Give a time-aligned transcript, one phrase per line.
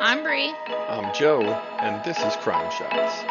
[0.00, 0.54] I'm Bree.
[0.88, 3.24] I'm Joe, and this is Crime Shots.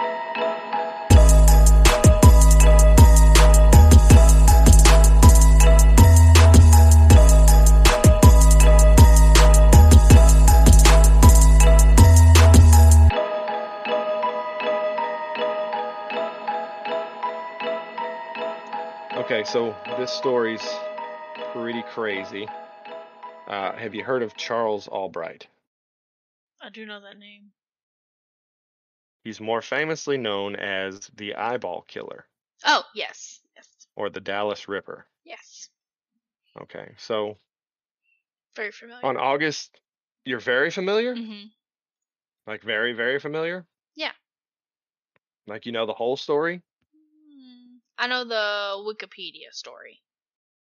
[19.15, 20.67] Okay, so this story's
[21.53, 22.45] pretty crazy.
[23.47, 25.47] Uh, have you heard of Charles Albright?
[26.67, 27.53] I do know that name.
[29.23, 32.27] He's more famously known as the Eyeball Killer
[32.65, 33.39] Oh, yes.
[33.55, 33.65] Yes.
[33.95, 35.07] or the Dallas Ripper.
[35.23, 35.69] Yes.
[36.59, 37.37] Okay, so
[38.57, 39.05] Very familiar.
[39.05, 39.79] on August,
[40.25, 41.15] you're very familiar?
[41.15, 41.43] hmm
[42.45, 43.65] Like, very, very familiar?
[43.95, 44.11] Yeah.
[45.45, 46.61] Like, you know the whole story?
[46.93, 50.01] Mm, I know the Wikipedia story.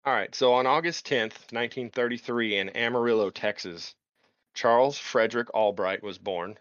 [0.05, 3.95] All right, so on August 10th, 1933, in Amarillo, Texas,
[4.57, 6.59] Charles Frederick Albright was born.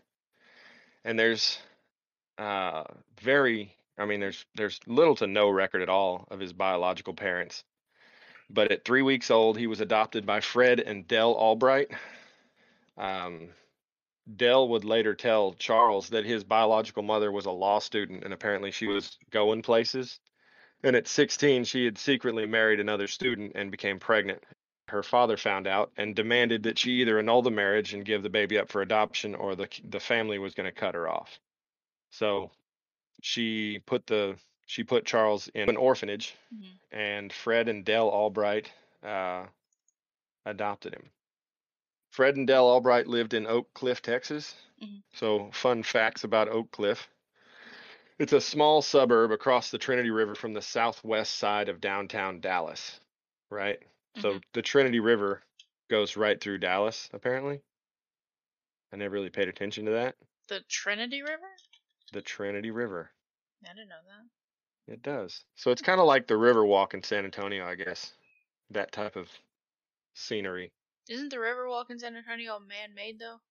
[1.06, 1.58] And there's
[2.38, 2.84] uh,
[3.22, 7.64] very, I mean, there's there's little to no record at all of his biological parents.
[8.50, 11.90] But at three weeks old, he was adopted by Fred and Dell Albright.
[12.98, 13.50] Um,
[14.36, 18.72] Dell would later tell Charles that his biological mother was a law student, and apparently
[18.72, 20.20] she was going places.
[20.84, 24.44] And at 16, she had secretly married another student and became pregnant.
[24.88, 28.30] Her father found out and demanded that she either annul the marriage and give the
[28.30, 31.40] baby up for adoption, or the the family was going to cut her off.
[32.12, 32.52] So
[33.22, 36.80] she put the she put Charles in an orphanage, Mhm.
[36.92, 38.72] and Fred and Dell Albright
[39.04, 39.46] uh,
[40.46, 41.10] adopted him.
[42.12, 44.56] Fred and Dell Albright lived in Oak Cliff, Texas.
[44.82, 45.02] Mhm.
[45.14, 47.08] So, fun facts about Oak Cliff.
[48.18, 53.00] It's a small suburb across the Trinity River from the southwest side of downtown Dallas,
[53.50, 53.80] right?
[54.22, 54.44] So, Mhm.
[54.54, 55.44] the Trinity River
[55.90, 57.62] goes right through Dallas, apparently.
[58.92, 60.16] I never really paid attention to that.
[60.48, 61.52] The Trinity River?
[62.14, 63.12] The Trinity River.
[63.64, 64.94] I didn't know that.
[64.94, 65.44] It does.
[65.56, 68.14] So, it's kind of like the Riverwalk in San Antonio, I guess.
[68.70, 69.30] That type of
[70.14, 70.72] scenery.
[71.08, 73.42] Isn't the Riverwalk in San Antonio man-made though?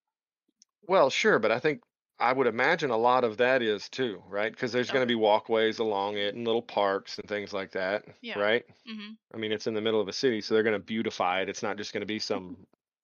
[0.87, 1.83] Well, sure, but I think
[2.19, 4.51] I would imagine a lot of that is too, right?
[4.53, 8.05] Because there's going to be walkways along it and little parks and things like that,
[8.23, 8.39] Yeah.
[8.39, 8.65] right?
[8.89, 9.13] Mm-hmm.
[9.35, 11.49] I mean, it's in the middle of a city, so they're going to beautify it.
[11.49, 12.57] It's not just going to be some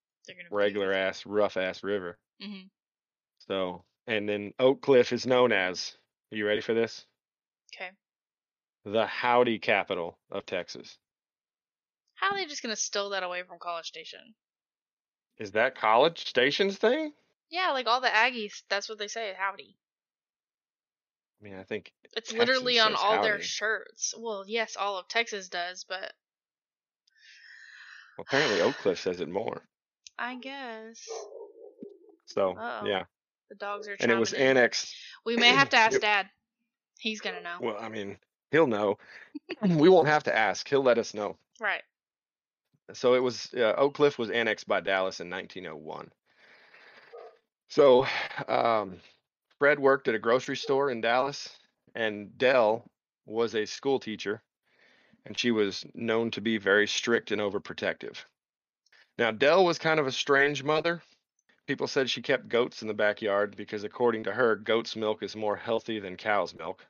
[0.51, 2.19] regular ass, rough ass river.
[2.43, 2.67] Mm-hmm.
[3.49, 5.97] So, and then Oak Cliff is known as,
[6.33, 7.05] are you ready for this?
[7.75, 7.91] Okay.
[8.85, 10.97] The Howdy capital of Texas.
[12.15, 14.21] How are they just gonna steal that away from College Station?
[15.39, 17.13] Is that College Station's thing?
[17.51, 19.33] Yeah, like all the Aggies, that's what they say.
[19.37, 19.77] Howdy.
[21.41, 24.15] I mean, I think It's Texas literally on all their shirts.
[24.17, 26.13] Well, yes, all of Texas does, but
[28.17, 29.63] well, apparently Oak Cliff says it more.
[30.19, 31.09] I guess
[32.27, 32.87] So, Uh-oh.
[32.87, 33.05] yeah.
[33.49, 33.97] the dogs are.
[33.99, 34.43] And it was in.
[34.57, 34.95] annexed
[35.25, 35.99] We may have to ask.
[36.01, 36.29] Dad.
[36.99, 37.57] He's gonna know.
[37.61, 38.19] Well, I mean,
[38.51, 38.99] he'll know.
[39.63, 40.69] we won't have to ask.
[40.69, 41.37] He'll let us know.
[41.59, 41.83] Right.
[42.93, 46.11] So it was uh, Oak Cliff was annexed by Dallas in 1901.
[47.71, 48.07] So
[48.49, 49.01] um,
[49.59, 51.57] Fred worked at a grocery store in Dallas,
[51.95, 52.85] and Dell
[53.27, 54.43] was a school teacher,
[55.25, 58.17] and she was known to be very strict and overprotective.
[59.19, 61.03] Now Dell was kind of a strange mother.
[61.67, 65.37] People said she kept goats in the backyard because, according to her, goat's milk is
[65.37, 66.85] more healthy than cow's milk.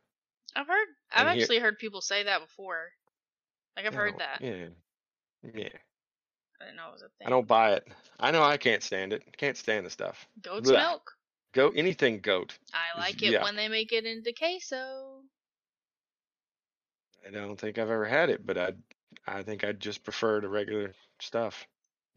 [0.56, 0.88] I've heard.
[1.12, 2.90] I've And actually heard people say that before.
[3.76, 4.40] Like I've heard Oh, that.
[4.40, 4.68] Yeah.
[5.54, 5.68] Yeah.
[6.60, 7.26] I didn't know it was a thing.
[7.26, 7.86] I don't buy it.
[8.18, 9.22] I know I can't stand it.
[9.36, 10.28] Can't stand the stuff.
[10.42, 11.16] Goat's milk.
[11.52, 12.56] Goat anything goat.
[12.72, 13.42] I like it yeah.
[13.42, 15.22] when they make it into queso.
[17.26, 18.72] I don't think I've ever had it, but I
[19.26, 21.66] I think I'd just prefer the regular stuff.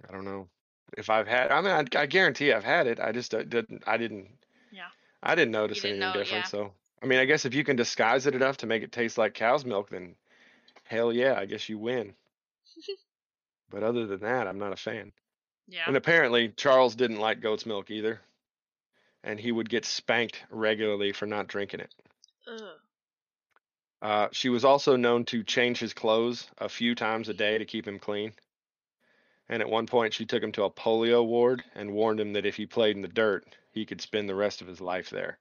[0.07, 0.47] I don't know
[0.97, 1.51] if I've had.
[1.51, 2.99] I mean, I, I guarantee I've had it.
[2.99, 3.83] I just uh, didn't.
[3.87, 4.27] I didn't.
[4.71, 4.87] Yeah.
[5.21, 6.45] I didn't notice didn't anything know, different.
[6.45, 6.49] yeah.
[6.49, 9.17] So I mean, I guess if you can disguise it enough to make it taste
[9.17, 10.15] like cow's milk, then
[10.83, 12.13] hell yeah, I guess you win.
[13.73, 15.11] but other than that, I'm not a fan.
[15.67, 15.85] Yeah.
[15.87, 18.21] And apparently, Charles didn't like goat's milk either,
[19.23, 21.93] and he would get spanked regularly for not drinking it.
[22.47, 22.61] Ugh.
[24.01, 27.65] Uh, she was also known to change his clothes a few times a day to
[27.65, 28.33] keep him clean.
[29.49, 32.45] And at one point, she took him to a polio ward and warned him that
[32.45, 35.39] if he played in the dirt, he could spend the rest of his life there.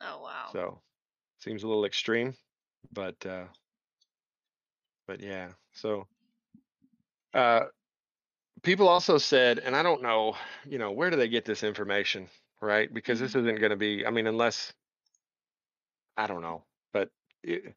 [0.00, 0.48] Oh wow.
[0.52, 0.80] So,
[1.40, 2.34] seems a little extreme,
[2.92, 3.44] but uh,
[5.06, 5.50] but yeah.
[5.72, 6.06] So,
[7.34, 7.60] uh,
[8.62, 10.36] people also said, and I don't know,
[10.68, 12.28] you know, where do they get this information,
[12.60, 12.92] right?
[12.92, 14.06] Because this isn't going to be.
[14.06, 14.72] I mean, unless
[16.16, 17.10] I don't know, but
[17.42, 17.74] it,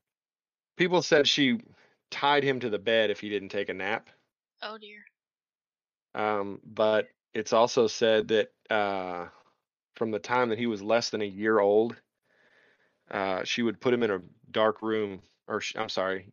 [0.77, 1.59] people said she
[2.11, 4.09] tied him to the bed if he didn't take a nap.
[4.61, 5.03] oh dear.
[6.13, 9.27] Um, but it's also said that uh,
[9.95, 11.95] from the time that he was less than a year old,
[13.11, 16.31] uh, she would put him in a dark room, or I'm sorry,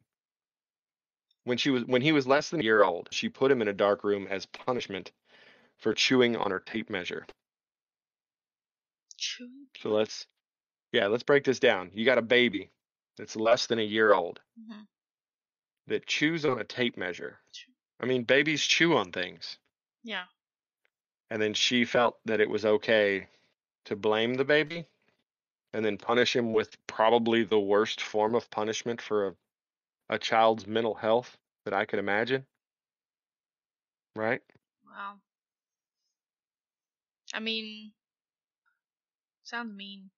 [1.45, 3.69] when she was when he was less than a year old, she put him in
[3.69, 5.13] a dark room as punishment
[5.79, 7.27] for chewing on her tape measure.
[9.19, 9.67] Chewy.
[9.79, 10.27] So let's,
[10.93, 11.91] yeah, let's break this down.
[11.95, 12.71] You got a baby
[13.17, 14.87] that's less than a year old Mhm.
[15.87, 17.41] that chews on a tape measure.
[18.01, 19.59] I mean, babies chew on things.
[20.03, 20.25] Yeah.
[21.31, 23.29] And then she felt that it was okay
[23.85, 24.87] to blame the baby
[25.73, 29.37] and then punish him with probably the worst form of punishment for a,
[30.13, 32.45] a child's mental health that I could imagine.
[34.15, 34.43] Right?
[34.87, 35.15] Wow.
[37.33, 37.93] I mean,
[39.43, 40.11] sounds mean.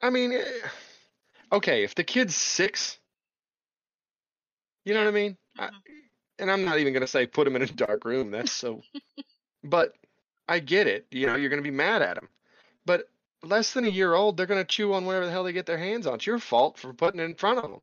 [0.00, 0.44] I mean, eh,
[1.50, 2.98] okay, if the kid's six,
[4.84, 5.36] you know what I mean?
[5.58, 5.72] I, Mhm.
[6.38, 8.30] and I'm not even going to say put him in a dark room.
[8.30, 8.82] That's so,
[9.64, 9.94] but
[10.48, 11.08] I get it.
[11.10, 12.28] You know, you're going to be mad at him.
[12.84, 13.10] But
[13.42, 15.66] less than a year old, they're going to chew on whatever the hell they get
[15.66, 16.14] their hands on.
[16.14, 17.80] It's your fault for putting it in front of them.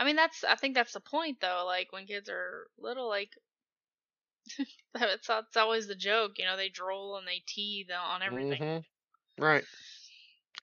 [0.00, 0.44] I mean, that's.
[0.44, 1.64] I think that's the point, though.
[1.66, 3.36] Like when kids are little, like
[4.94, 6.38] it's it's always the joke.
[6.38, 8.62] You know, they drool and they tease on everything.
[8.62, 8.84] Mhm.
[9.38, 9.64] Right.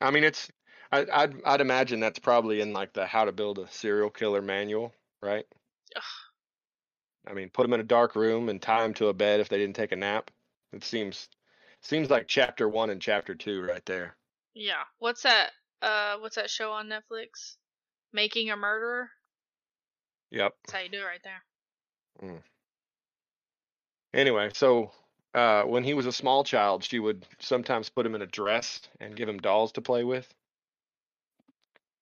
[0.01, 0.51] I mean, it's.
[0.91, 4.41] I, I'd I'd imagine that's probably in like the how to build a serial killer
[4.41, 4.91] manual,
[5.21, 5.45] right?
[5.95, 6.03] Ugh.
[7.27, 9.49] I mean, put them in a dark room and tie them to a bed if
[9.49, 10.31] they didn't take a nap.
[10.73, 11.29] It seems
[11.81, 14.17] seems like chapter one and chapter two right there.
[14.55, 14.83] Yeah.
[14.97, 15.51] What's that?
[15.81, 17.57] Uh, what's that show on Netflix?
[18.13, 19.11] Making a Murderer.
[20.31, 20.55] Yep.
[20.65, 22.43] That's how you do it right there.
[24.13, 24.91] Anyway, so
[25.33, 28.81] uh, when he was a small child, she would sometimes put him in a dress
[28.99, 30.33] and give him dolls to play with.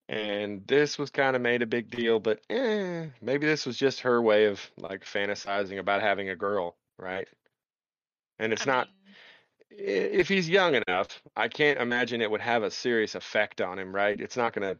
[0.07, 4.01] And this was kind of made a big deal, but eh, maybe this was just
[4.01, 7.27] her way of like fantasizing about having a girl, right?
[8.37, 9.15] And it's I not, mean,
[9.71, 13.93] if he's young enough, I can't imagine it would have a serious effect on him,
[13.95, 14.19] right?
[14.19, 14.79] It's not going to,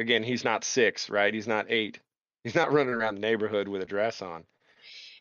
[0.00, 1.32] again, he's not six, right?
[1.32, 2.00] He's not eight.
[2.44, 4.44] He's not running around the neighborhood with a dress on.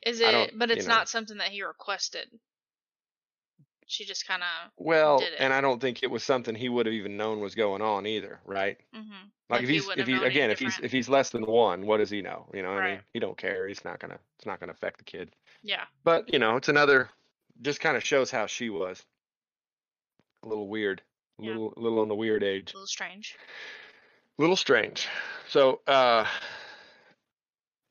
[0.06, 0.51] is it?
[0.57, 0.95] But you it's know.
[0.95, 2.27] not something that he requested.
[3.88, 4.71] She just kind of.
[4.77, 5.39] Well, did it.
[5.39, 8.06] and I don't think it was something he would have even known was going on
[8.06, 8.77] either, right?
[8.95, 9.10] Mm-hmm.
[9.12, 11.44] Like, Like, if he he's wouldn't if he again if he's if he's less than
[11.45, 12.45] one, what does he know?
[12.54, 13.00] You know what I mean?
[13.13, 13.68] He don't care.
[13.68, 15.31] He's not gonna it's not gonna affect the kid.
[15.63, 15.86] Yeah.
[16.04, 17.10] But you know, it's another
[17.63, 19.04] just kind of shows how she was.
[20.44, 21.01] A little weird,
[21.39, 21.50] a Yeah.
[21.50, 23.36] little little on the weird age, A little strange.
[24.38, 25.07] A little strange.
[25.50, 26.25] So uh,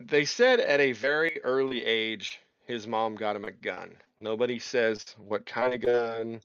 [0.01, 3.97] they said at a very early age, his mom got him a gun.
[4.21, 6.41] Nobody says what kind of gun.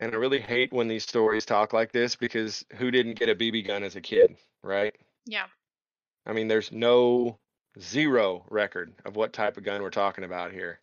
[0.00, 3.34] And I really hate when these stories talk like this because who didn't get a
[3.34, 4.94] BB gun as a kid, right?
[5.26, 5.46] Yeah.
[6.26, 7.38] I mean, there's no
[7.80, 10.80] zero record of what type of gun we're talking about here.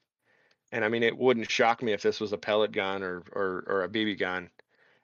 [0.71, 3.63] And I mean, it wouldn't shock me if this was a pellet gun or, or,
[3.67, 4.49] or a BB gun.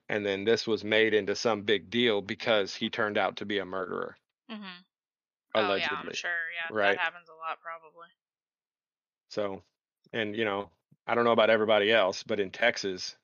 [0.07, 3.57] And then this was made into some big deal because he turned out to be
[3.57, 4.15] a murderer,
[4.51, 4.63] mm-hmm.
[5.56, 6.10] Hmm Oh yeah, allegedly.
[6.10, 6.30] I'm sure.
[6.54, 6.96] Yeah, Right.
[6.98, 8.07] that happens a lot probably.
[9.30, 9.62] So,
[10.13, 10.69] and you know,
[11.07, 13.16] I don't know about everybody else, but in Texas,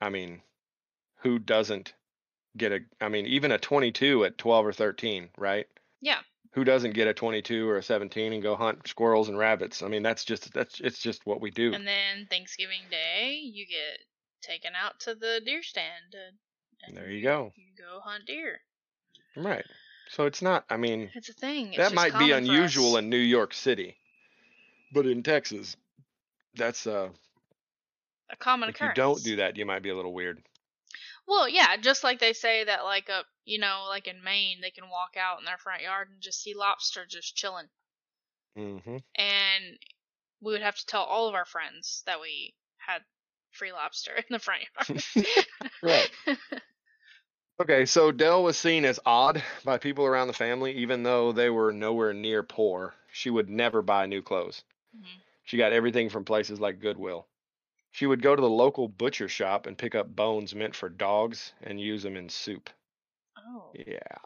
[0.00, 0.42] I mean,
[1.16, 1.94] who doesn't
[2.56, 5.66] get a, I mean, even a 22 at 12 or 13, right?
[6.00, 6.20] Yeah.
[6.52, 9.82] who doesn't get a 22 or a 17 and go hunt squirrels and rabbits?
[9.82, 11.72] I mean, that's just that's it's just what we do.
[11.74, 13.98] And then Thanksgiving Day, you get
[14.42, 16.14] taken out to the deer stand.
[16.14, 16.32] uh,
[16.86, 17.52] and There you go.
[17.56, 18.60] You go hunt deer.
[19.36, 19.64] Right.
[20.08, 20.64] So it's not.
[20.70, 21.68] I mean, It's a thing.
[21.74, 23.96] It's that might be unusual in New York City,
[24.92, 25.76] but in Texas,
[26.54, 27.10] that's uh.
[28.30, 28.92] a common occurrence.
[28.92, 30.42] If you don't do that, you might be a little weird.
[31.26, 34.70] Well, yeah, just like they say that, like a you know, like in Maine, they
[34.70, 37.68] can walk out in their front yard and just see lobster just chilling,
[38.56, 39.78] hmm and
[40.40, 43.02] we would have to tell all of our friends that we had
[43.52, 45.46] free lobster in the front yard.
[45.82, 46.10] Right.
[47.58, 51.48] Okay, so Dell was seen as odd by people around the family, even though they
[51.48, 52.94] were nowhere near poor.
[53.12, 54.62] She would never buy new clothes.
[54.94, 55.20] Mhm.
[55.44, 57.26] She got everything from places like Goodwill.
[57.92, 61.54] She would go to the local butcher shop and pick up bones meant for dogs
[61.62, 62.70] and use them in soup.
[63.38, 63.70] Oh.
[63.74, 64.18] Yeah.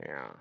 [0.00, 0.32] Yeah.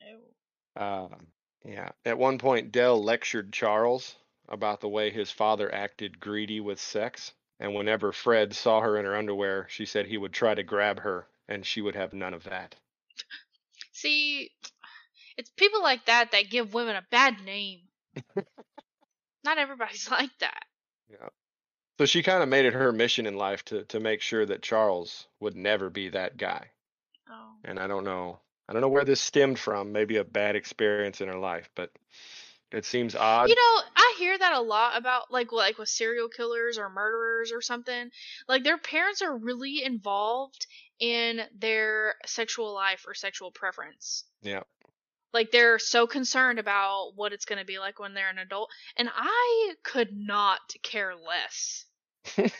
[0.00, 0.82] Ew.
[0.82, 1.28] Um,
[1.64, 1.92] yeah.
[2.04, 4.16] At one point, Dell lectured Charles
[4.48, 7.32] about the way his father acted greedy with sex.
[7.60, 11.00] And whenever Fred saw her in her underwear, she said he would try to grab
[11.00, 12.74] her and she would have none of that.
[13.92, 14.50] See,
[15.36, 17.80] it's people like that that give women a bad name.
[19.44, 20.64] Not everybody's like that.
[21.10, 21.28] Yeah.
[21.98, 24.62] So she kind of made it her mission in life to to make sure that
[24.62, 26.70] Charles would never be that guy.
[27.30, 27.54] Oh.
[27.64, 28.38] And I don't know,
[28.68, 29.92] I don't know where this stemmed from.
[29.92, 31.90] Maybe a bad experience in her life, but
[32.72, 33.48] it seems odd.
[33.48, 37.52] You know, I hear that a lot about like like with serial killers or murderers
[37.52, 38.10] or something.
[38.48, 40.66] Like their parents are really involved
[41.00, 44.24] in their sexual life or sexual preference.
[44.42, 44.62] yeah.
[45.32, 48.70] Like they're so concerned about what it's going to be like when they're an adult,
[48.96, 51.84] and I could not care less.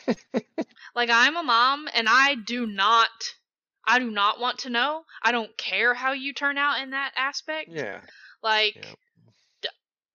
[0.97, 3.09] Like I'm a mom and I do not
[3.85, 5.03] I do not want to know.
[5.21, 7.69] I don't care how you turn out in that aspect.
[7.71, 8.01] yeah.
[8.41, 8.93] Like Yeah.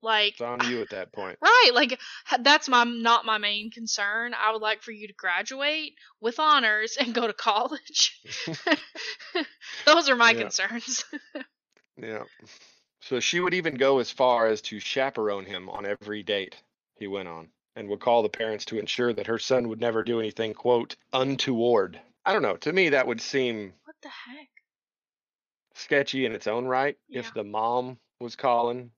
[0.03, 1.39] Like It's on you at that point.
[1.41, 1.99] Right, like
[2.41, 4.35] that's my not my main concern.
[4.35, 8.21] I would like for you to graduate with honors and go to college.
[9.87, 10.41] Those are my Yeah.
[10.41, 11.05] concerns.
[12.01, 12.25] Yeah.
[13.03, 16.57] So she would even go as far as to chaperone him on every date
[16.97, 20.03] he went on and would call the parents to ensure that her son would never
[20.03, 22.01] do anything, quote, untoward.
[22.25, 22.57] I don't know.
[22.57, 24.49] To me, that would seem what the heck?
[25.75, 27.21] sketchy in its own right Yeah.
[27.21, 28.91] if the mom was calling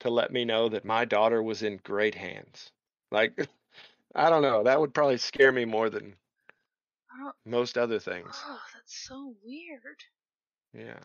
[0.00, 2.72] to let me know that my daughter was in great hands.
[3.10, 3.38] Like,
[4.14, 4.64] I don't know.
[4.64, 6.14] That would probably scare me more than
[7.22, 7.32] oh.
[7.46, 8.40] most other things.
[8.46, 10.02] Oh, that's so weird.
[10.72, 11.00] Yeah.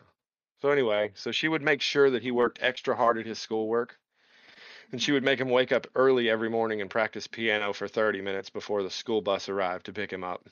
[0.62, 3.98] So anyway, so she would make sure that he worked extra hard at his schoolwork.
[4.92, 8.20] And she would make him wake up early every morning and practice piano for 30
[8.22, 10.48] minutes before the school bus arrived to pick him up.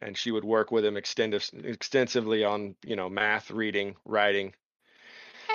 [0.00, 4.54] And she would work with him extendiv- extensively on, you know, math, reading, writing.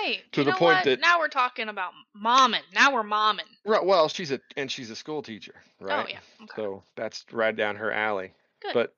[0.04, 0.84] Hey, To you the point what?
[0.84, 2.62] that- now we're talking about momming.
[2.74, 3.48] Now we're momming.
[3.64, 6.04] Right, well, she's a and she's a school teacher, right?
[6.06, 6.20] Oh yeah.
[6.42, 6.52] Okay.
[6.56, 8.32] So that's right down her alley.
[8.60, 8.74] Good.
[8.74, 8.94] But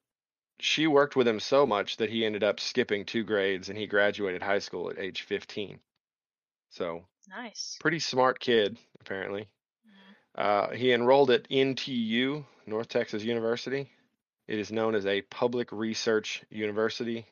[0.58, 3.86] she worked with him so much that he ended up skipping two grades and he
[3.86, 5.78] graduated high school at age 15.
[6.70, 7.76] So nice.
[7.80, 9.48] pretty smart kid apparently
[9.86, 10.40] Mhm.
[10.42, 13.88] uh, he enrolled at ntu north texas university
[14.48, 17.24] it is known as a public research university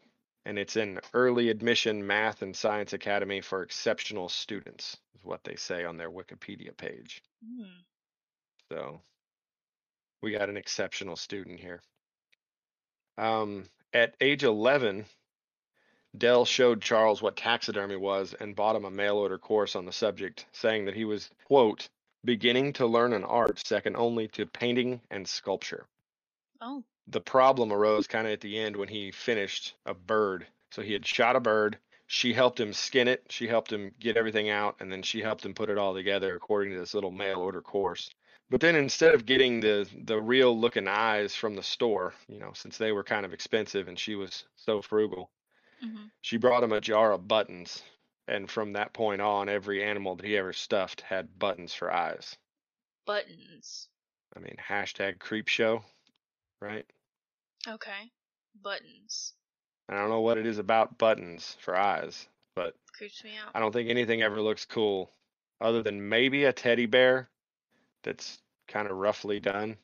[0.47, 5.57] and it's an early admission math and science academy for exceptional students is what they
[5.57, 7.85] say on their wikipedia page Mm.
[8.71, 9.01] so
[10.23, 11.83] we got an exceptional student here
[13.19, 15.05] um, at age 11
[16.17, 19.93] Dell showed Charles what taxidermy was and bought him a mail order course on the
[19.93, 21.89] subject, saying that he was, quote,
[22.25, 25.87] beginning to learn an art second only to painting and sculpture.
[26.61, 26.85] Oh.
[27.09, 30.47] The problem arose kind of at the end when he finished a bird.
[30.71, 31.79] So he had shot a bird.
[32.07, 33.25] She helped him skin it.
[33.31, 36.35] She helped him get everything out, and then she helped him put it all together
[36.35, 38.11] according to this little mail order course.
[38.51, 42.53] But then instead of getting the the real looking eyes from the store, you know,
[42.53, 45.31] since they were kind of expensive and she was so frugal,
[45.81, 47.83] hmm she brought him a jar of buttons,
[48.29, 52.37] and from that point on, every animal that he ever stuffed had buttons for eyes.
[53.07, 53.89] Buttons.
[54.37, 55.85] I mean, hashtag creep show,
[56.65, 56.87] right?
[57.69, 58.11] Okay.
[58.63, 59.35] Buttons.
[59.89, 63.51] I don't know what it is about buttons for eyes, but Creeps me out.
[63.55, 65.11] I don't think anything ever looks cool
[65.61, 67.29] other than maybe a teddy bear
[68.03, 69.77] that's kind of roughly done.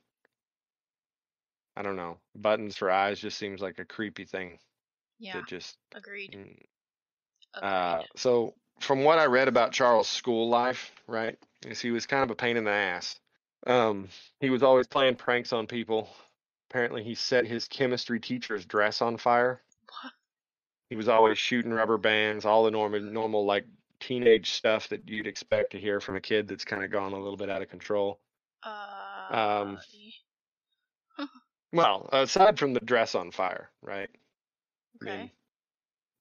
[1.77, 2.19] I don't know.
[2.35, 4.59] Buttons for eyes just seems like a creepy thing
[5.19, 5.43] Yeah.
[5.47, 6.33] just Agreed.
[6.33, 6.57] mm,
[7.55, 7.69] Agreed.
[7.69, 12.23] Uh, so from what I read about Charles' school life, right, is he was kind
[12.23, 13.19] of a pain in the ass.
[13.67, 14.09] Um,
[14.41, 16.09] he was always playing pranks on people.
[16.71, 19.61] Apparently, he set his chemistry teacher's dress on fire.
[20.03, 20.12] What?
[20.89, 23.67] He was always shooting rubber bands, all the normal, normal like
[23.99, 27.19] teenage stuff that you'd expect to hear from a kid that's kind of gone a
[27.19, 28.21] little bit out of control.
[28.62, 29.37] uh.
[29.37, 29.79] um,
[31.73, 34.09] Well, aside from the dress on fire, right?
[35.03, 35.19] I okay.
[35.19, 35.31] mean,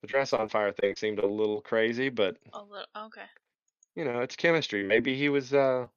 [0.01, 2.86] the dress on fire thing seemed a little crazy, but A little.
[3.06, 3.25] Okay.
[3.96, 4.84] you know, it's chemistry.
[4.84, 5.88] Maybe he was uh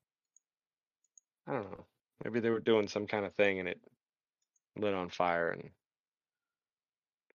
[1.47, 1.85] I don't know.
[2.25, 3.81] Maybe they were doing some kind of thing and it
[4.77, 5.71] lit on fire and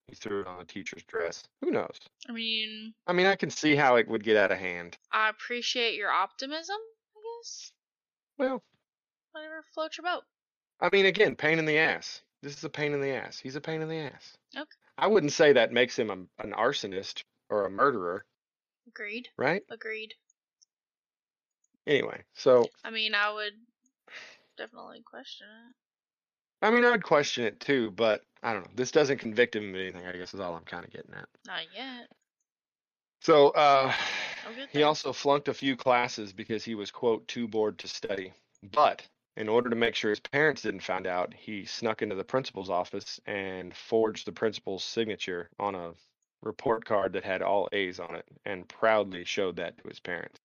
[0.08, 1.44] he threw it on the teacher's dress.
[1.62, 1.98] Who knows?
[2.30, 4.98] I mean, I mean, I can see how it would get out of hand.
[5.12, 6.78] I appreciate your optimism.
[7.16, 7.72] I guess.
[8.38, 8.64] Well,
[9.34, 10.24] Whatever floats your boat.
[10.80, 12.22] I mean, again, pain in the ass.
[12.42, 13.38] This is a pain in the ass.
[13.38, 14.38] He's a pain in the ass.
[14.56, 14.66] Okay.
[14.98, 18.26] I wouldn't say that makes him a, an arsonist or a murderer,
[18.88, 19.28] Agreed.
[19.38, 19.62] right?
[19.70, 20.14] Agreed.
[21.86, 23.54] Anyway, so I mean, I would
[24.58, 25.76] definitely question it.
[26.62, 28.72] I mean, I'd question it too, but I don't know.
[28.76, 30.06] This doesn't convict him of anything.
[30.06, 31.28] I guess is all I'm kind of getting at.
[31.46, 32.10] Not yet.
[33.22, 33.94] So uh,
[34.72, 38.34] he also flunked a few classes because he was quote too bored to study.
[38.72, 42.24] But in order to make sure his parents didn't find out, he snuck into the
[42.24, 45.94] principal's office and forged the principal's signature on a
[46.42, 50.40] report card that had all A's on it, and proudly showed that to his parents.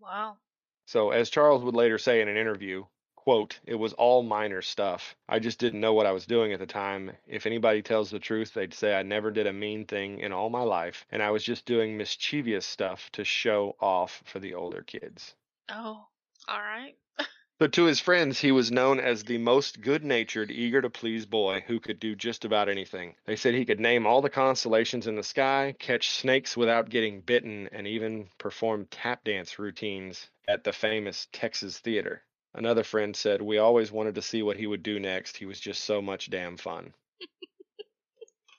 [0.00, 0.36] Wow.
[0.86, 2.84] So, as Charles would later say in an interview,
[3.24, 5.16] quote, it was all minor stuff.
[5.28, 7.10] I just didn't know what I was doing at the time.
[7.26, 10.50] If anybody tells the truth, they'd say I never did a mean thing in all
[10.50, 14.82] my life, and I was just doing mischievous stuff to show off for the older
[14.82, 15.34] kids.
[15.70, 16.06] Oh,
[16.46, 16.94] all right.
[17.60, 21.62] So to his friends, he was known as the most good-natured, eager to please boy
[21.66, 23.14] who could do just about anything.
[23.26, 27.20] They said he could name all the constellations in the sky, catch snakes without getting
[27.20, 32.22] bitten, and even perform tap dance routines at the famous Texas Theater.
[32.54, 35.36] Another friend said, We always wanted to see what he would do next.
[35.36, 36.94] He was just so much damn fun.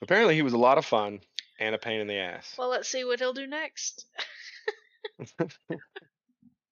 [0.02, 1.20] Apparently, he was a lot of fun
[1.58, 2.54] and a pain in the ass.
[2.58, 4.06] Well, let's see what he'll do next.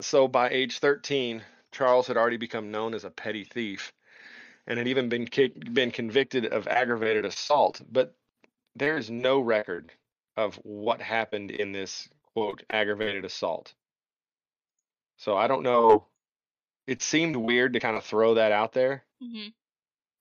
[0.01, 3.93] So by age 13, Charles had already become known as a petty thief
[4.67, 8.15] and had even been ki- been convicted of aggravated assault, but
[8.77, 9.93] there is no record
[10.37, 13.73] of what happened in this quote aggravated assault.
[15.17, 16.07] So I don't know.
[16.87, 19.49] It seemed weird to kind of throw that out there, hmm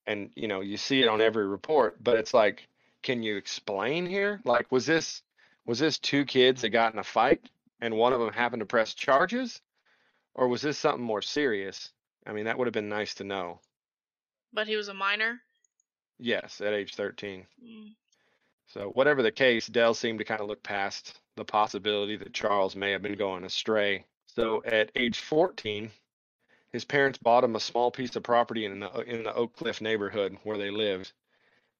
[0.06, 2.68] and you know you see it on every report, but it's like,
[3.02, 4.40] can you explain here?
[4.44, 5.22] Like, was this
[5.66, 7.40] was this two kids that got in a fight
[7.80, 9.60] and one of them happened to press charges,
[10.34, 11.90] or was this something more serious?
[12.26, 13.60] I mean, that would have been nice to know.
[14.52, 15.40] But he was a minor.
[16.18, 17.44] Yes, at age 13.
[17.62, 17.94] Mm.
[18.68, 22.74] So, whatever the case, Dell seemed to kind of look past the possibility that Charles
[22.74, 24.06] may have been going astray.
[24.26, 25.90] So, at age 14,
[26.74, 29.80] his parents bought him a small piece of property in the in the Oak Cliff
[29.80, 31.12] neighborhood where they lived,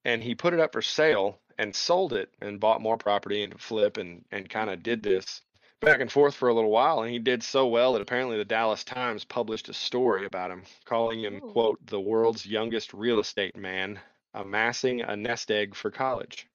[0.05, 3.59] and he put it up for sale and sold it and bought more property and
[3.59, 5.41] flip and and kind of did this
[5.81, 8.45] back and forth for a little while and he did so well that apparently the
[8.45, 11.51] Dallas Times published a story about him calling him Ooh.
[11.51, 13.99] quote the world's youngest real estate man
[14.33, 16.47] amassing a nest egg for college.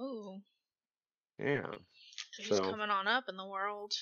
[0.00, 0.40] Ooh,
[1.38, 1.70] Yeah.
[2.36, 3.94] he's So- coming on up in the world.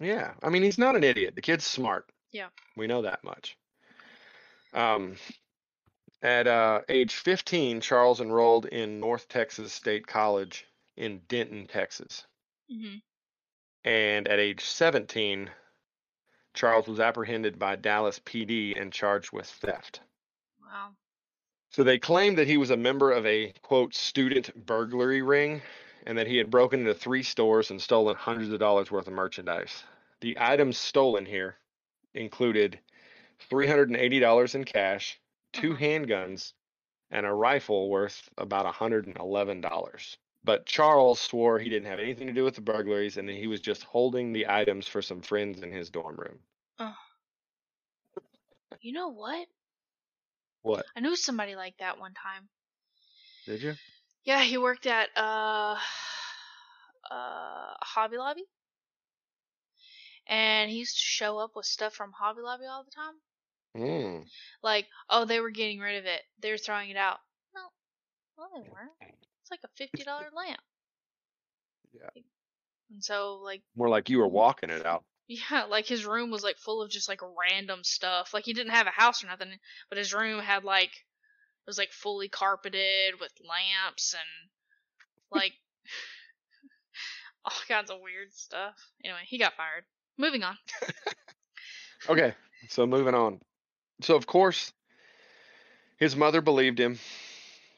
[0.00, 1.34] Yeah, I mean he's not an idiot.
[1.34, 2.10] The kid's smart.
[2.32, 2.48] Yeah.
[2.76, 3.56] We know that much.
[4.74, 5.16] Um,
[6.22, 10.66] at uh, age 15, Charles enrolled in North Texas State College
[10.96, 12.26] in Denton, Texas.
[12.70, 12.96] hmm
[13.84, 15.50] And at age 17,
[16.54, 20.00] Charles was apprehended by Dallas PD and charged with theft.
[20.62, 20.90] Wow.
[21.70, 25.60] So they claimed that he was a member of a quote student burglary ring
[26.06, 29.12] and that he had broken into three stores and stolen hundreds of dollars worth of
[29.12, 29.84] merchandise.
[30.20, 31.56] The items stolen here
[32.16, 32.80] included
[33.50, 35.20] $380 in cash,
[35.52, 35.76] 2 Uh-huh.
[35.76, 36.54] handguns,
[37.10, 40.18] and a rifle worth about $111.
[40.44, 43.46] But Charles swore he didn't have anything to do with the burglaries and that he
[43.48, 46.40] was just holding the items for some friends in his dorm room.
[48.80, 49.48] You know what?
[50.62, 50.86] What?
[50.96, 52.48] I knew somebody like that one time.
[53.46, 53.76] Did you?
[54.24, 55.78] Yeah, he worked at uh
[57.10, 58.44] uh Hobby Lobby.
[60.28, 63.14] And he used to show up with stuff from Hobby Lobby all the time.
[63.76, 64.24] Mm.
[64.62, 66.22] Like, oh, they were getting rid of it.
[66.40, 67.18] They were throwing it out.
[67.54, 67.60] No,
[68.36, 69.14] well, they weren't.
[69.42, 70.60] It's like a fifty dollar lamp.
[71.92, 72.22] Yeah.
[72.90, 75.04] And so, like, More like you were walking it out.
[75.28, 78.32] yeah, like his room was like full of just like random stuff.
[78.32, 79.50] Like he didn't have a house or nothing,
[79.88, 84.50] but his room had like it was like fully carpeted with lamps and
[85.32, 85.52] like
[87.44, 88.74] all kinds of weird stuff.
[89.04, 89.84] Anyway, he got fired.
[90.18, 90.56] Moving on.
[92.08, 92.34] Okay,
[92.68, 93.40] so moving on.
[94.02, 94.72] So of course,
[95.96, 96.98] his mother believed him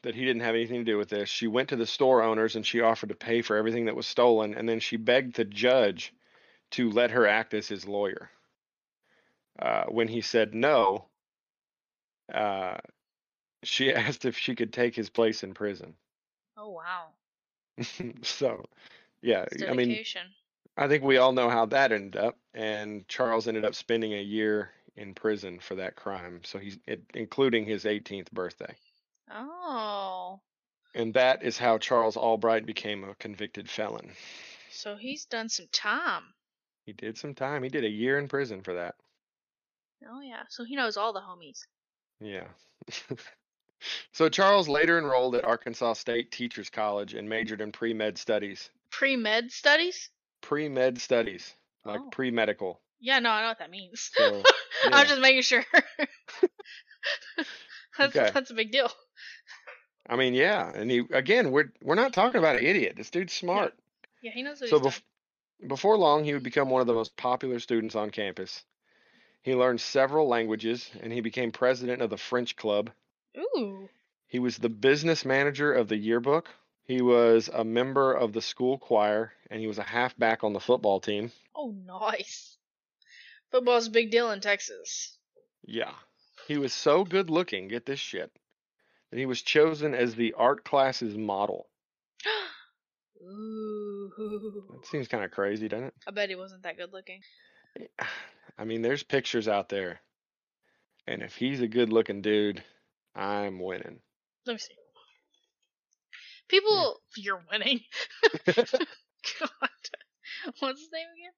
[0.03, 1.29] that he didn't have anything to do with this.
[1.29, 4.07] She went to the store owners and she offered to pay for everything that was
[4.07, 6.13] stolen, and then she begged the judge
[6.71, 8.29] to let her act as his lawyer.
[9.57, 11.05] Uh, when he said no,
[12.33, 12.77] uh,
[13.63, 15.95] she asked if she could take his place in prison.
[16.55, 17.07] Oh wow,
[18.21, 18.63] so,
[19.21, 19.97] yeah, I mean.
[20.79, 24.21] I think we all know how that ended up, and Charles ended up spending a
[24.21, 26.39] year in prison for that crime.
[26.45, 28.73] So he's it, including his 18th birthday,
[29.29, 30.39] oh,
[30.95, 34.11] and that is how Charles Albright became a convicted felon.
[34.71, 36.23] so he's done some time.
[36.85, 37.61] He did some time.
[37.61, 38.95] He did a year in prison for that.
[40.09, 41.65] Oh yeah, so he knows all the homies.
[42.21, 42.47] Yeah.
[44.13, 48.69] so Charles later enrolled at Arkansas State Teachers College and majored in pre-med studies.
[48.91, 50.09] Pre med studies?
[50.41, 51.53] Pre-med studies,
[51.85, 52.09] like Oh.
[52.11, 52.79] pre-medical.
[53.01, 54.09] Yeah, no, I know what that means.
[54.13, 54.23] So,
[54.85, 54.99] I yeah.
[54.99, 55.63] was just making sure.
[57.97, 58.31] that's Okay.
[58.33, 58.89] that's a big deal.
[60.07, 62.93] I mean, yeah, and he again, we're we're not talking about an idiot.
[62.97, 63.73] This dude's smart.
[64.21, 65.01] Yeah, he knows what So bef-
[65.67, 68.63] before long, he would become one of the most popular students on campus.
[69.41, 72.89] He learned several languages and he became president of the French club.
[73.37, 73.87] Ooh.
[74.27, 76.49] He was the business manager of the yearbook.
[76.89, 80.59] He was a member of the school choir and he was a halfback on the
[80.59, 81.31] football team.
[81.55, 82.57] Oh, nice.
[83.51, 85.15] Football's a big deal in Texas.
[85.63, 85.93] Yeah.
[86.47, 88.31] he was so good looking, get this shit,
[89.11, 91.67] that he was chosen as the art class's model.
[93.21, 94.09] Ooh.
[94.71, 95.93] That seems kind of crazy, doesn't it?
[96.07, 97.21] I bet he wasn't that good looking.
[97.79, 97.85] Eh,
[98.57, 100.01] I mean, there's pictures out there.
[101.05, 102.63] And if he's a good looking dude,
[103.13, 103.99] I'm winning.
[104.47, 104.73] Let me see.
[106.49, 107.79] People, you're winning.
[108.45, 109.49] God.
[110.59, 111.31] What's his name again?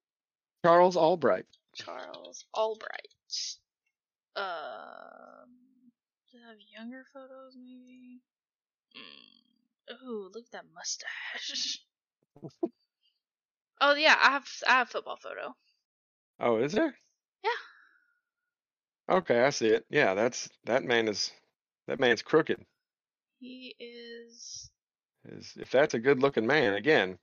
[0.66, 1.46] Charles Albright.
[1.76, 3.08] Charles Albright.
[4.36, 5.52] Um,
[6.32, 8.22] does it have younger photos, maybe?
[8.98, 10.08] Mm.
[10.08, 11.80] Ooh, look at that mustache.
[13.82, 15.54] oh yeah, I have I have football photo.
[16.40, 16.96] Oh, is there?
[17.44, 17.50] Yeah.
[19.18, 19.86] Okay, I see it.
[19.90, 21.32] Yeah, that's that man is
[21.88, 22.66] that man's crooked.
[23.40, 24.71] He is.
[25.26, 27.18] Is if that's a good looking man, again,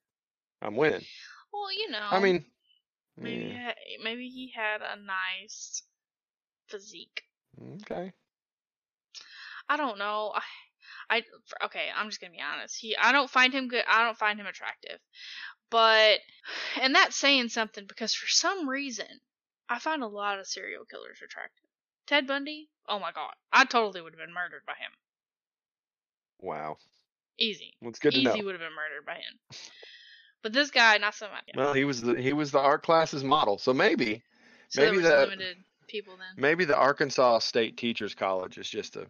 [0.62, 1.04] I'm winning.
[1.52, 2.06] Well, you know.
[2.10, 2.44] I mean,
[3.16, 5.82] maybe yeah, ha- maybe he had a nice
[6.68, 7.22] physique.
[7.82, 8.12] okay.
[9.68, 10.32] I don't know.
[10.34, 10.42] I,
[11.16, 11.22] I
[11.64, 11.88] okay.
[11.94, 12.76] I'm just gonna be honest.
[12.80, 13.84] He, I don't find him good.
[13.88, 14.98] I don't find him attractive.
[15.70, 16.20] But,
[16.80, 19.20] and that's saying something because for some reason,
[19.68, 21.64] I find a lot of serial killers attractive.
[22.06, 22.70] Ted Bundy.
[22.88, 24.92] Oh my god, I totally would have been murdered by him.
[26.38, 26.78] Wow.
[27.38, 27.74] Easy.
[27.80, 28.34] Well, it's good to know.
[28.34, 29.38] Easy would have been murdered by him.
[30.42, 31.44] But this guy, not so much.
[31.56, 34.22] Well, he was the he was the art class's model, so maybe
[34.68, 35.56] so maybe that- limited
[35.88, 36.26] people then.
[36.36, 39.06] maybe the Arkansas State Teachers College is just a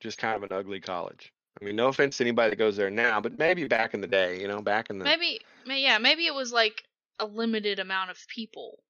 [0.00, 1.32] just kind of an ugly college.
[1.60, 4.06] I mean, no offense to anybody that goes there now, but maybe back in the
[4.08, 6.82] day, you know, back in the Maybe, may, yeah, maybe it was like
[7.20, 8.80] a limited amount of people.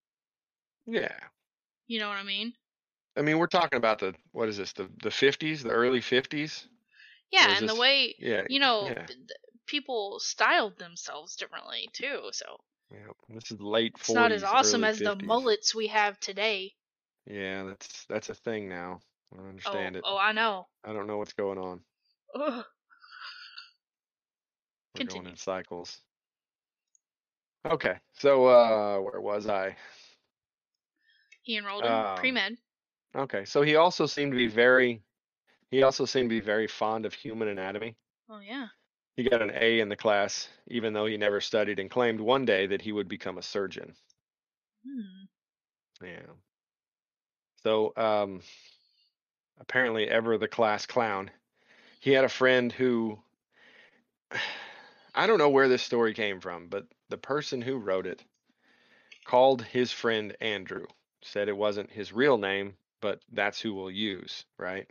[0.87, 1.12] yeah.
[1.87, 2.55] You know what I mean?
[3.16, 6.66] I mean, we're talking about the what is this the the fifties, the early fifties.
[7.31, 9.07] Yeah, and the way Yeah, you know yeah.
[9.67, 12.31] people styled themselves differently too.
[12.33, 13.09] So yeah.
[13.29, 14.15] This is late it's 40s.
[14.15, 16.77] not as awesome as the mullets we have today.
[17.27, 19.01] Yeah, that's that's a thing now.
[19.33, 20.05] I don't Oh, understand it.
[20.05, 20.69] oh, I know.
[20.85, 21.85] I don't know what's going on.
[22.35, 22.65] Ugh.
[24.95, 25.23] We're Continue.
[25.23, 26.01] going in cycles.
[27.67, 29.77] Okay, so uh, where was I?
[31.43, 32.59] He enrolled in Um, pre med.
[33.17, 35.04] Okay, so he also seemed to be very,
[35.75, 37.97] he also seemed to be very fond of human anatomy.
[38.31, 38.69] Oh yeah.
[39.17, 42.45] He got an A in the class, even though he never studied, and claimed one
[42.45, 43.95] day that he would become a surgeon.
[44.87, 46.07] Hmm.
[46.07, 46.33] Yeah.
[47.65, 48.43] So, um,
[49.59, 51.31] apparently, ever the class clown,
[51.99, 53.19] he had a friend who,
[55.15, 58.23] I don't know where this story came from, but the person who wrote it
[59.25, 60.87] called his friend Andrew,
[61.23, 64.89] said it wasn't his real name, but that's who we'll use, right?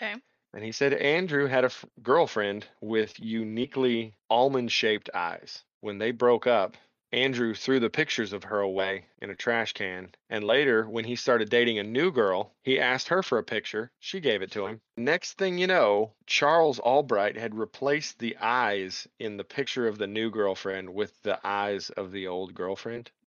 [0.00, 0.14] Okay.
[0.54, 5.64] And he said Andrew had a f- girlfriend with uniquely almond shaped eyes.
[5.80, 6.76] When they broke up,
[7.12, 10.14] Andrew threw the pictures of her away in a trash can.
[10.30, 13.90] And later, when he started dating a new girl, he asked her for a picture.
[13.98, 14.80] She gave it to him.
[14.96, 20.06] Next thing you know, Charles Albright had replaced the eyes in the picture of the
[20.06, 23.10] new girlfriend with the eyes of the old girlfriend.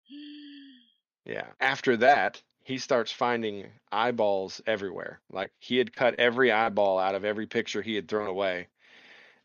[1.25, 1.49] Yeah.
[1.61, 5.21] After that, he starts finding eyeballs everywhere.
[5.31, 8.69] Like he had cut every eyeball out of every picture he had thrown away.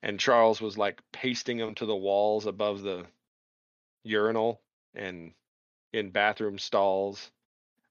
[0.02, 3.06] And Charles was like pasting them to the walls above the
[4.04, 4.60] urinal
[4.94, 5.32] and
[5.94, 7.32] in bathroom stalls.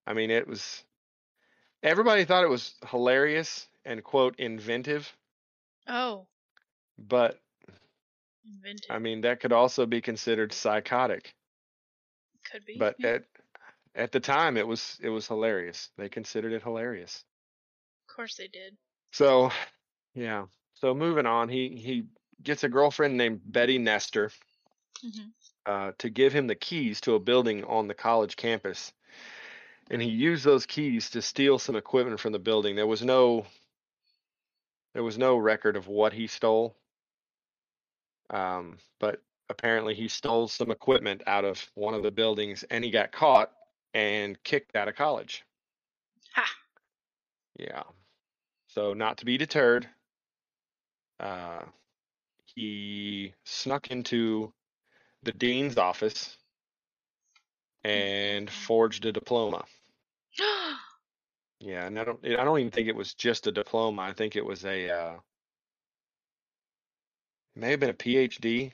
[0.06, 0.84] I mean, it was
[1.82, 5.10] everybody thought it was hilarious and quote inventive,
[5.88, 6.26] Oh,
[6.98, 7.40] but
[8.44, 8.84] invented.
[8.90, 11.34] I mean, that could also be considered psychotic.
[12.52, 12.76] Could be.
[12.78, 13.08] But yeah.
[13.08, 13.24] at
[13.94, 15.90] at the time it was it was hilarious.
[15.98, 17.24] They considered it hilarious.
[18.08, 18.76] of course they did.
[19.12, 19.50] So,
[20.14, 20.46] yeah.
[20.74, 22.04] So moving on, he he
[22.42, 24.30] gets a girlfriend named Betty Nestor
[25.02, 25.28] hmm
[25.66, 28.92] uh, to give him the keys to a building on the college campus,
[29.90, 32.74] and he used those keys to steal some equipment from the building.
[32.76, 33.46] There was no
[34.94, 36.76] there was no record of what he stole,
[38.30, 42.90] um, but apparently he stole some equipment out of one of the buildings, and he
[42.90, 43.52] got caught
[43.94, 45.44] and kicked out of college.
[46.34, 46.44] Ha.
[47.58, 47.82] Yeah.
[48.68, 49.88] So not to be deterred,
[51.20, 51.60] uh,
[52.54, 54.52] he snuck into
[55.22, 56.36] the dean's office
[57.84, 59.64] and forged a diploma.
[61.64, 64.02] Yeah, and I don't I don't even think it was just a diploma.
[64.02, 65.12] I think it was a uh,
[67.54, 68.72] it may have been a PhD.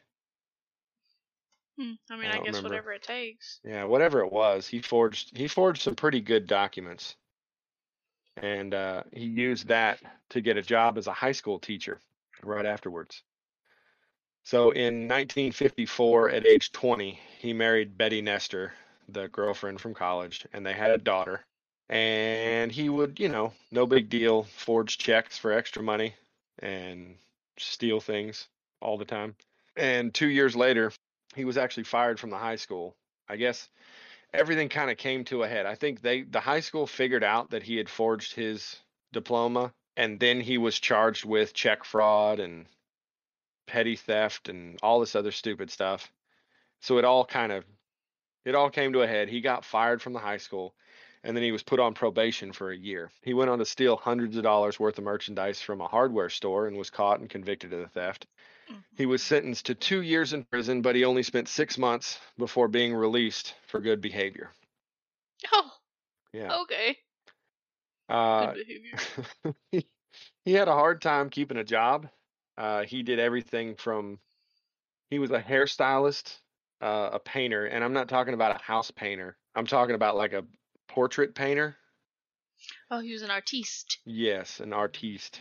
[1.79, 2.71] Hmm, I mean, I I, guess remember.
[2.71, 3.61] whatever it takes.
[3.65, 7.17] Yeah, whatever it was, he forged he forged some pretty good documents.
[8.37, 12.01] And uh, he used that to get a job as a high school teacher
[12.43, 13.23] right afterwards.
[14.45, 18.73] So in 1954, at age 20, he married Betty Nestor,
[19.09, 21.45] the girlfriend from college, and they had a daughter.
[21.91, 26.15] And he would, you know, no big deal, forge checks for extra money
[26.61, 27.17] and
[27.59, 28.49] steal things
[28.81, 29.35] all the time.
[29.77, 30.93] And two years later,
[31.39, 32.97] he was actually fired from the high school.
[33.29, 33.69] I guess
[34.35, 35.67] everything kind of came to a head.
[35.67, 38.77] I think they the high school figured out that he had forged his
[39.13, 42.67] diploma and then he was charged with check fraud and
[43.67, 46.11] petty theft and all this other stupid stuff.
[46.81, 47.65] So it all kind of
[48.45, 49.29] it all came to a head.
[49.29, 50.75] He got fired from the high school
[51.23, 53.13] and then he was put on probation for a year.
[53.23, 56.67] He went on to steal hundreds of dollars worth of merchandise from a hardware store
[56.67, 58.27] and was caught and convicted of the theft.
[58.97, 62.69] He was sentenced to two years in prison, but he only spent six months before
[62.69, 64.51] being released for good behavior.
[65.53, 65.71] Oh,
[66.33, 66.57] Yeah.
[66.63, 66.99] okay.
[68.09, 69.55] Uh, Good behavior.
[69.71, 69.87] he,
[70.45, 72.09] he had a hard time keeping a job.
[72.57, 74.19] Uh, he did everything from
[75.11, 76.37] he was a hairstylist,
[76.81, 79.37] uh, a painter, and I'm not talking about a house painter.
[79.55, 80.45] I'm talking about like a
[80.89, 81.77] portrait painter.
[82.91, 83.99] Oh, he was an artiste.
[84.05, 85.41] Yes, an artiste.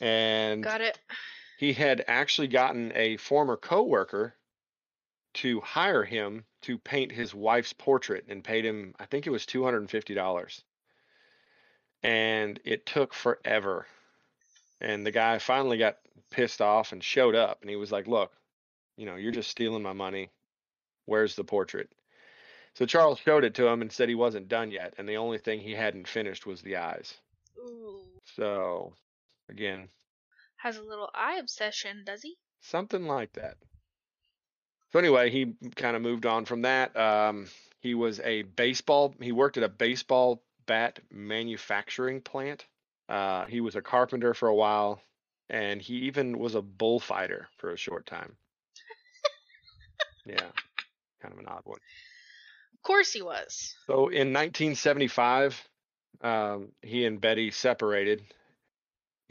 [0.00, 0.98] And Got it.
[1.62, 4.34] He had actually gotten a former coworker
[5.32, 9.46] to hire him to paint his wife's portrait and paid him, I think it was
[9.46, 10.62] $250.
[12.02, 13.86] And it took forever.
[14.80, 15.98] And the guy finally got
[16.30, 18.32] pissed off and showed up and he was like, Look,
[18.96, 20.30] you know, you're just stealing my money.
[21.06, 21.92] Where's the portrait?
[22.74, 24.94] So Charles showed it to him and said he wasn't done yet.
[24.98, 27.14] And the only thing he hadn't finished was the eyes.
[27.56, 28.00] Ooh.
[28.34, 28.94] So,
[29.48, 29.88] again,
[30.62, 32.36] Has a little eye obsession, does he?
[32.62, 33.56] something like that.
[34.92, 36.96] So anyway, he kind of moved on from that.
[36.96, 37.48] Um,
[37.80, 39.14] he was a baseball.
[39.20, 42.66] He worked at a baseball bat manufacturing plant.
[43.08, 45.00] Uh, he was a carpenter for a while,
[45.50, 48.36] and he even was a bullfighter for a short time.
[50.26, 50.50] yeah,
[51.20, 51.80] kind of an odd one.
[52.74, 53.74] Of course he was.
[53.86, 55.60] So in 1975,
[56.20, 58.22] um, he and Betty separated,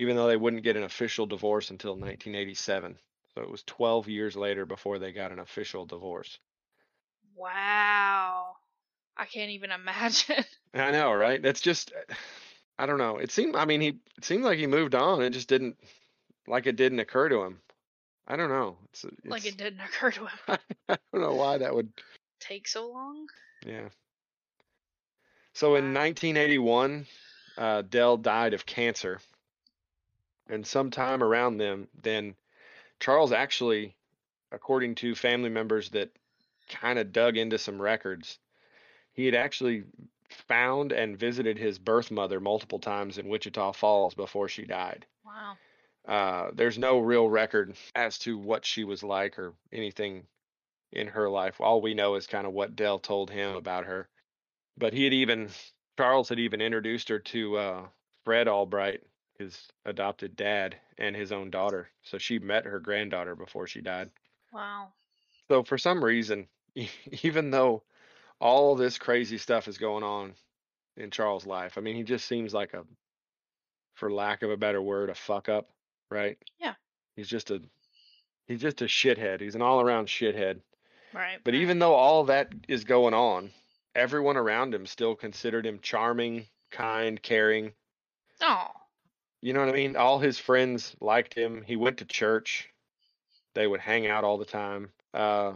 [0.02, 2.98] even though they wouldn't get an official divorce until 1987.
[3.36, 6.40] So it was 12 years later before they got an official divorce.
[7.36, 8.56] Wow.
[9.16, 10.44] I can't even imagine.
[10.74, 11.42] I know, right?
[11.42, 11.94] That's just,
[12.80, 13.18] I don't know.
[13.18, 15.22] It seemed, I mean, he it seemed like he moved on.
[15.22, 15.78] It just didn't,
[16.48, 17.60] like it didn't occur to him.
[18.28, 18.78] I don't know.
[18.86, 20.40] It's, it's like it didn't occur to him.
[20.90, 21.92] I don't know why that would
[22.42, 23.28] Take so long?
[23.64, 23.90] Yeah.
[25.54, 27.06] So in 1981,
[27.58, 29.20] uh, Dell died of cancer,
[30.52, 32.36] and sometime around them, then
[33.00, 33.96] Charles actually,
[34.52, 36.12] according to family members that
[36.70, 38.38] kind of dug into some records,
[39.14, 39.84] he had actually
[40.30, 45.06] found and visited his birth mother multiple times in Wichita Falls before she died.
[45.26, 45.58] Wow.
[46.08, 50.26] Uh, there's no real record as to what she was like or anything
[50.92, 51.62] in her life.
[51.62, 54.08] All we know is kind of what Dell told him about her.
[54.78, 55.50] But he had even,
[55.98, 57.86] Charles had even introduced her to uh,
[58.24, 59.02] Fred Albright,
[59.42, 61.90] his adopted dad, and his own daughter.
[62.04, 64.10] So she met her granddaughter before she died.
[64.54, 64.90] Wow.
[65.48, 66.48] So for some reason,
[67.24, 67.84] even though
[68.40, 70.34] all this crazy stuff is going on
[70.98, 72.84] in Charles' life, I mean, he just seems like a,
[73.96, 75.70] for lack of a better word, a fuck up,
[76.10, 76.38] right?
[76.60, 76.76] Yeah.
[77.16, 77.62] He's just a,
[78.48, 79.42] he's just a shithead.
[79.42, 80.62] He's an all-around shithead.
[81.14, 81.40] Right.
[81.44, 81.62] But right.
[81.62, 83.52] even though all that is going on,
[83.96, 87.74] everyone around him still considered him charming, kind, caring.
[88.40, 88.68] Oh.
[89.42, 89.96] You know what I mean?
[89.96, 91.64] All his friends liked him.
[91.66, 92.70] He went to church.
[93.56, 94.92] They would hang out all the time.
[95.14, 95.54] Uh,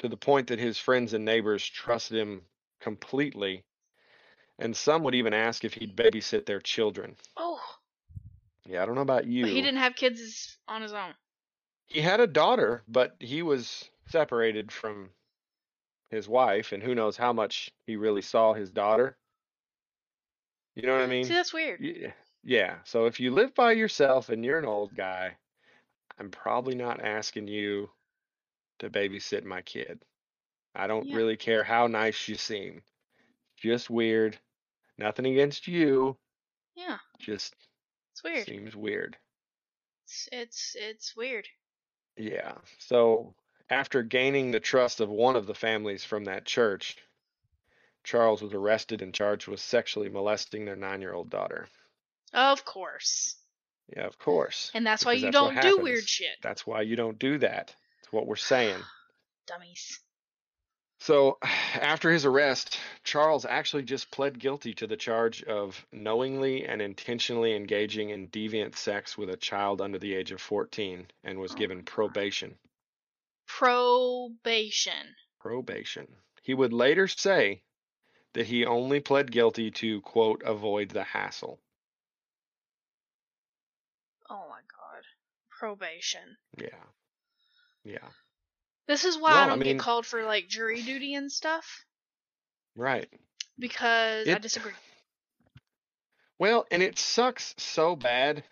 [0.00, 2.42] to the point that his friends and neighbors trusted him
[2.80, 3.64] completely.
[4.58, 7.16] And some would even ask if he'd babysit their children.
[7.36, 7.60] Oh.
[8.66, 9.44] Yeah, I don't know about you.
[9.44, 11.14] But he didn't have kids on his own.
[11.86, 15.10] He had a daughter, but he was separated from
[16.10, 19.16] his wife, and who knows how much he really saw his daughter.
[20.74, 21.24] You know what I mean?
[21.24, 21.80] See, that's weird.
[21.80, 22.12] Yeah.
[22.44, 22.76] Yeah.
[22.84, 25.36] So if you live by yourself and you're an old guy,
[26.18, 27.90] I'm probably not asking you
[28.78, 30.00] to babysit my kid.
[30.74, 31.16] I don't Yeah.
[31.16, 32.82] really care how nice you seem.
[33.56, 34.38] Just weird.
[34.98, 36.18] Nothing against you.
[36.74, 36.98] Yeah.
[37.18, 37.54] Just
[38.12, 38.46] It's weird.
[38.46, 39.16] seems weird.
[40.04, 41.48] It's it's it's weird.
[42.16, 42.58] Yeah.
[42.78, 43.34] So
[43.70, 46.98] after gaining the trust of one of the families from that church,
[48.02, 51.68] Charles was arrested and charged with sexually molesting their nine year old daughter.
[52.34, 53.36] Of course.
[53.96, 54.70] Yeah, of course.
[54.74, 56.36] And that's why you that's don't do weird shit.
[56.42, 57.74] That's why you don't do that.
[58.00, 58.80] That's what we're saying.
[59.46, 60.00] Dummies.
[61.00, 61.38] So,
[61.74, 67.54] after his arrest, Charles actually just pled guilty to the charge of knowingly and intentionally
[67.54, 71.56] engaging in deviant sex with a child under the age of 14 and was Oh
[71.56, 72.56] given probation.
[73.46, 75.14] Probation.
[75.40, 76.08] Probation.
[76.42, 77.62] He would later say
[78.32, 81.60] that he only pled guilty to quote avoid the hassle.
[84.30, 85.04] Oh my god.
[85.64, 86.36] Probation.
[86.58, 86.68] Yeah.
[87.84, 88.06] Yeah.
[88.86, 91.32] This is why I Well, I don't mean- get called for like jury duty and
[91.32, 91.86] stuff
[92.76, 93.08] Right.
[93.58, 94.74] because I disagree.
[96.38, 98.44] Well, and it sucks so bad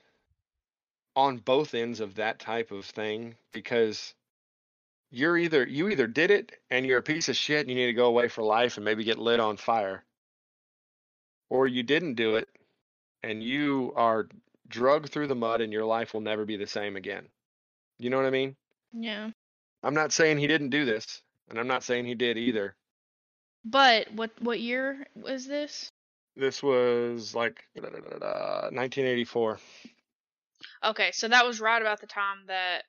[1.15, 4.15] on both ends of that type of thing because
[5.11, 7.89] you're either you either did it and you're a piece of shit and you need
[7.89, 10.03] to go away for life and maybe get lit on fire
[11.51, 12.49] or you didn't do it
[13.23, 14.29] and you are
[14.69, 17.29] drugged through the mud and your life will never be the same again.
[17.99, 18.57] You know what I mean?
[18.93, 19.31] Yeah.
[19.83, 22.77] I'm not saying he didn't do this and I'm not saying he did either.
[23.65, 25.89] But what what year was this?
[26.35, 29.59] This was like 1984.
[30.85, 32.85] Okay, so that was right about the time that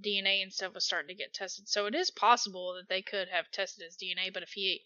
[0.00, 1.68] DNA and stuff was starting to get tested.
[1.68, 4.82] So it is possible that they could have tested his DNA, but if he,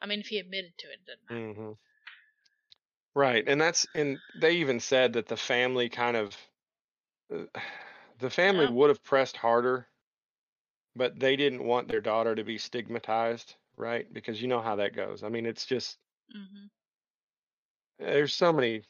[0.00, 1.60] I mean, if he admitted to it, it doesn't matter.
[1.60, 1.72] hmm
[3.16, 6.36] Right, and that's and they even said that the family kind of
[7.34, 7.46] uh,
[8.18, 8.72] the family Oh.
[8.72, 9.88] would have pressed harder,
[10.96, 14.12] but they didn't want their daughter to be stigmatized, right?
[14.12, 15.22] Because you know how that goes.
[15.22, 15.98] I mean, it's just
[16.32, 16.66] hmm
[17.98, 18.82] there's so many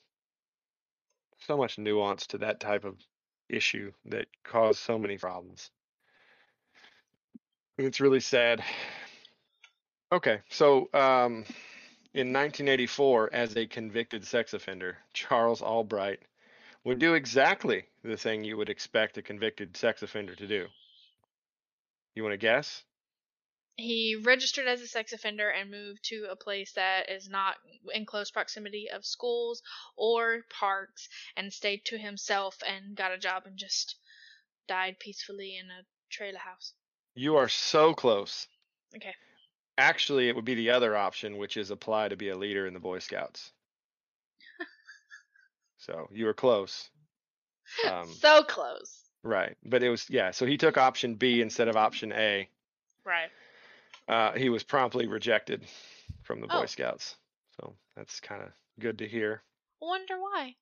[1.38, 3.00] so much nuance to that type of
[3.48, 5.70] issue that caused so many problems.
[7.78, 8.62] It's really sad.
[10.12, 11.44] Okay, so um,
[12.16, 16.20] in 1984, as a convicted sex offender, Charles Albright
[16.82, 20.66] would do exactly the thing you would expect a convicted sex offender to do.
[22.14, 22.84] You want to guess?
[23.76, 27.56] He registered as a sex offender and moved to a place that is not
[27.92, 29.60] in close proximity of schools
[29.94, 33.96] or parks and stayed to himself and got a job and just
[34.66, 36.72] died peacefully in a trailer house.
[37.14, 38.46] You are so close.
[38.96, 39.14] Okay.
[39.78, 42.72] Actually, it would be the other option, which is apply to be a leader in
[42.74, 43.52] the Boy Scouts.
[45.78, 46.88] so you were close.
[47.90, 49.00] Um, so close.
[49.22, 49.56] right.
[49.64, 50.30] But it was, yeah.
[50.30, 52.48] So he took option B instead of option A.
[53.04, 53.28] Right.
[54.08, 55.64] Uh, he was promptly rejected
[56.22, 56.66] from the Boy Oh.
[56.66, 57.16] Scouts.
[57.60, 58.48] So that's kind of
[58.80, 59.42] good to hear.
[59.80, 60.54] Wonder why.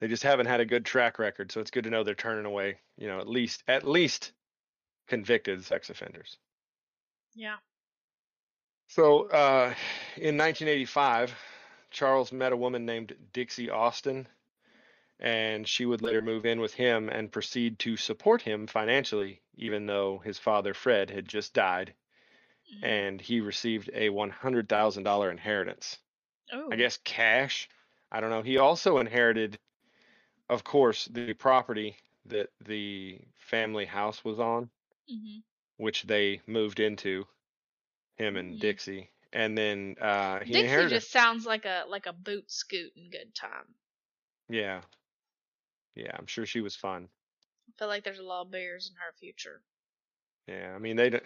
[0.00, 1.52] They just haven't had a good track record.
[1.52, 4.32] So it's good to know they're turning away, you know, at least, at least
[5.08, 6.36] convicted sex offenders.
[7.34, 7.56] Yeah.
[8.86, 9.74] So, uh,
[10.16, 11.36] in 1985,
[11.90, 14.26] Charles met a woman named Dixie Austin,
[15.18, 19.86] and she would later move in with him and proceed to support him financially, even
[19.86, 21.94] though his father, Fred, had just died
[22.72, 22.82] Mhm.
[22.82, 25.98] and he received a $100,000 inheritance.
[26.52, 26.70] Oh.
[26.70, 27.68] I guess cash.
[28.12, 28.42] I don't know.
[28.42, 29.58] He also inherited,
[30.48, 34.70] of course, the property that the family house was on.
[35.08, 35.44] hmm
[35.76, 37.26] which they moved into
[38.16, 38.60] him and Mhm.
[38.60, 39.10] Dixie.
[39.32, 43.10] And then uh he Dixie inherited just sounds like a like a boot scoot in
[43.10, 43.74] good time.
[44.48, 44.82] Yeah.
[45.94, 47.08] Yeah, I'm sure she was fun.
[47.68, 49.62] I feel like there's a lot of bears in her future.
[50.46, 51.20] Yeah, I mean they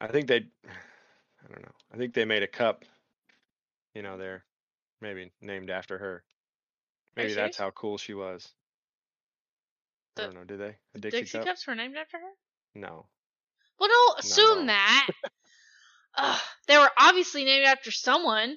[0.00, 0.36] I think they
[0.68, 1.72] I don't know.
[1.92, 2.84] I think they made a cup,
[3.94, 4.44] you know, there
[5.00, 6.24] maybe named after her.
[7.16, 7.58] Maybe that's serious?
[7.58, 8.52] how cool she was.
[10.16, 10.76] I don't know, did they?
[10.92, 11.46] The Dixie, Dixie, cup?
[11.46, 12.30] cups were named after her.
[12.74, 13.06] No.
[13.78, 15.08] Well, don't assume that.
[16.16, 18.56] Ugh, they were obviously named after someone.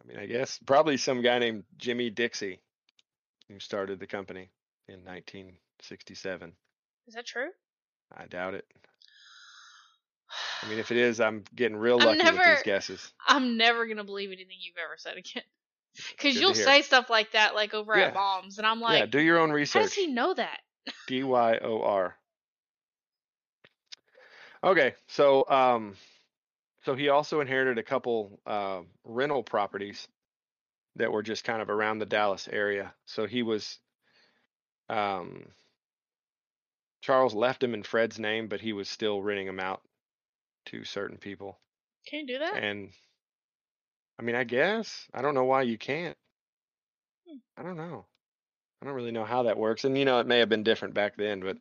[0.00, 2.60] I mean, I guess probably some guy named Jimmy Dixie
[3.48, 4.50] who started the company
[4.88, 6.52] in 1967.
[7.06, 7.48] Is that true?
[8.16, 8.66] I doubt it.
[10.62, 13.12] I mean, if it is, I'm getting real lucky with these guesses.
[13.26, 15.42] I'm never gonna believe anything you've ever said again.
[16.10, 18.06] Because you'll say stuff like that, like over Yeah.
[18.06, 19.80] at mom's, and I'm like, yeah, do your own research.
[19.80, 20.58] how does he know that?
[21.06, 22.16] D Y O R.
[24.64, 25.94] Okay, so um,
[26.84, 30.06] so he also inherited a couple uh, rental properties
[30.96, 32.94] that were just kind of around the Dallas area.
[33.06, 33.80] So he was,
[34.88, 35.52] um,
[37.02, 39.82] Charles left him in Fred's name, but he was still renting them out
[40.66, 41.58] to certain people.
[42.06, 42.56] Can you do that?
[42.56, 42.92] And
[44.18, 46.16] I mean, I guess I don't know why you can't.
[47.26, 47.38] Hmm.
[47.56, 48.06] I don't know.
[48.82, 49.84] I don't really know how that works.
[49.84, 51.58] And you know, it may have been different back then, but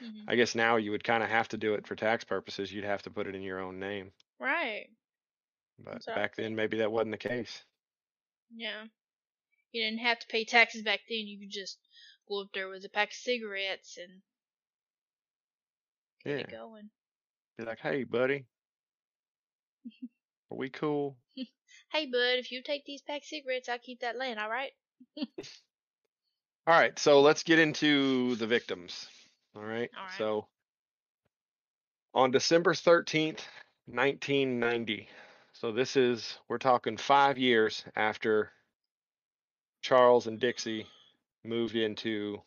[0.00, 0.28] Mhm.
[0.28, 2.72] I guess now you would kind of have to do it for tax purposes.
[2.72, 4.12] You'd have to put it in your own name.
[4.40, 4.86] Right.
[5.84, 7.62] But I back then, maybe that wasn't the case.
[8.54, 8.84] Yeah.
[9.72, 11.26] You didn't have to pay taxes back then.
[11.26, 11.78] You could just
[12.28, 14.22] go up there with a pack of cigarettes and
[16.24, 16.90] get it going.
[17.58, 18.46] Be like, hey, buddy,
[20.50, 21.16] are we cool?
[21.90, 24.72] Hey, bud, if you take these pack of cigarettes, I'll keep that land, alright?
[26.66, 29.08] All right, so let's get into the victims.
[29.56, 29.90] All right.
[29.96, 30.18] All right.
[30.18, 30.46] So
[32.14, 33.40] on December 13th,
[33.90, 35.08] 1990,
[35.54, 38.50] So this is we're talking five years after
[39.80, 40.86] Charles and Dixie
[41.42, 42.42] moved into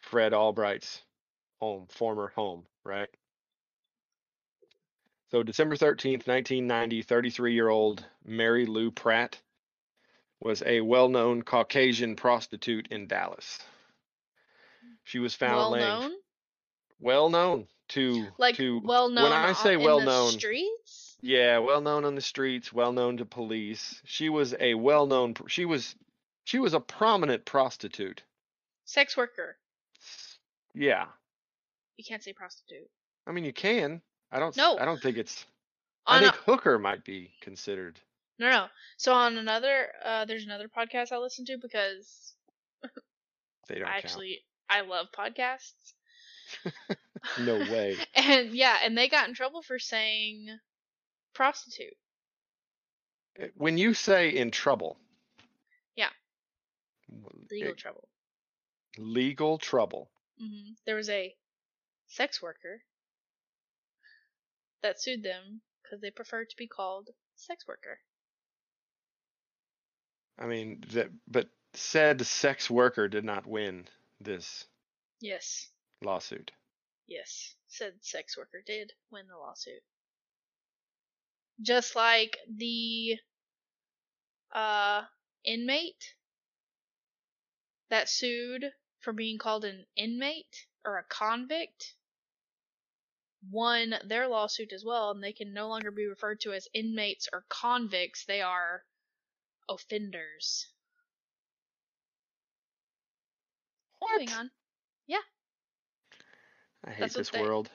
[0.00, 1.02] Fred Albright's
[1.60, 3.08] home, former home, right?
[5.30, 9.38] So December 13th, 1990, 33-year-old Mary Lou Pratt
[10.40, 13.60] was a well-known Caucasian prostitute in Dallas.
[15.04, 16.12] She was found well laying known,
[16.98, 19.24] well known to like to well known.
[19.24, 21.16] when I say well the known streets.
[21.20, 24.00] yeah, well known on the streets, well known to police.
[24.04, 25.94] She was a well known she was
[26.44, 28.22] she was a prominent prostitute.
[28.84, 29.56] Sex worker.
[30.74, 31.06] Yeah.
[31.96, 32.88] You can't say prostitute.
[33.26, 34.02] I mean you can.
[34.30, 34.78] I don't No.
[34.78, 35.46] I don't think it's
[36.06, 38.00] I think a, hooker might be considered.
[38.38, 38.66] no, no.
[38.96, 42.32] So on another, uh, there's another podcast I listen to because
[43.68, 45.92] They don't I actually I love podcasts.
[47.40, 47.96] No way.
[48.14, 50.48] and yeah, and they got in trouble for saying
[51.34, 51.94] prostitute.
[53.40, 54.98] Uh, When you say in trouble.
[55.96, 56.08] Yeah.
[57.50, 58.08] Legal it- trouble.
[58.96, 60.10] legal trouble.
[60.38, 61.34] hmm There was a
[62.06, 62.82] sex worker
[64.82, 67.98] that sued them because they preferred to be called sex worker.
[70.38, 73.86] I mean that but said sex worker did not win
[74.20, 74.66] this
[75.20, 75.68] Yes,
[76.02, 76.52] lawsuit.
[77.08, 79.82] Yes, said sex worker did win the lawsuit.
[81.60, 83.18] Just like the
[84.52, 85.04] uh
[85.44, 86.14] inmate
[87.90, 91.94] that sued for being called an inmate or a convict
[93.50, 97.28] won their lawsuit as well and they can no longer be referred to as inmates
[97.32, 98.24] or convicts.
[98.24, 98.84] They are
[99.68, 100.66] offenders.
[104.00, 104.50] Moving on
[106.84, 107.70] I hate That's this they- world.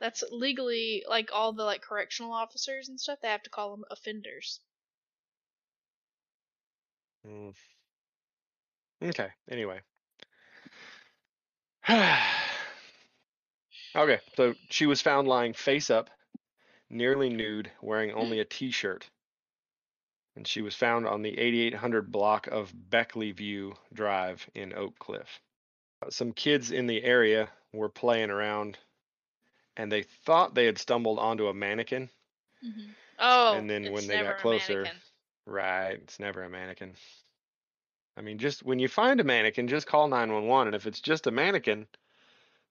[0.00, 3.84] that's legally like all the like correctional officers and stuff they have to call them
[3.90, 4.60] offenders
[7.26, 7.54] Mm.
[9.02, 9.28] Okay.
[9.50, 9.80] Anyway.
[13.96, 14.18] okay.
[14.36, 16.10] So she was found lying face up,
[16.90, 19.08] nearly nude, wearing only a t-shirt.
[20.36, 25.40] And she was found on the 8800 block of Beckley View Drive in Oak Cliff.
[26.10, 28.78] Some kids in the area were playing around
[29.76, 32.10] and they thought they had stumbled onto a mannequin.
[32.64, 32.90] mm-hmm.
[33.18, 35.00] oh And then when it's they got never a closer, mannequin.
[35.46, 35.92] Right.
[36.02, 36.94] It's never a mannequin.
[38.16, 40.68] I mean, just when you find a mannequin, just call 911.
[40.68, 41.86] And if it's just a mannequin,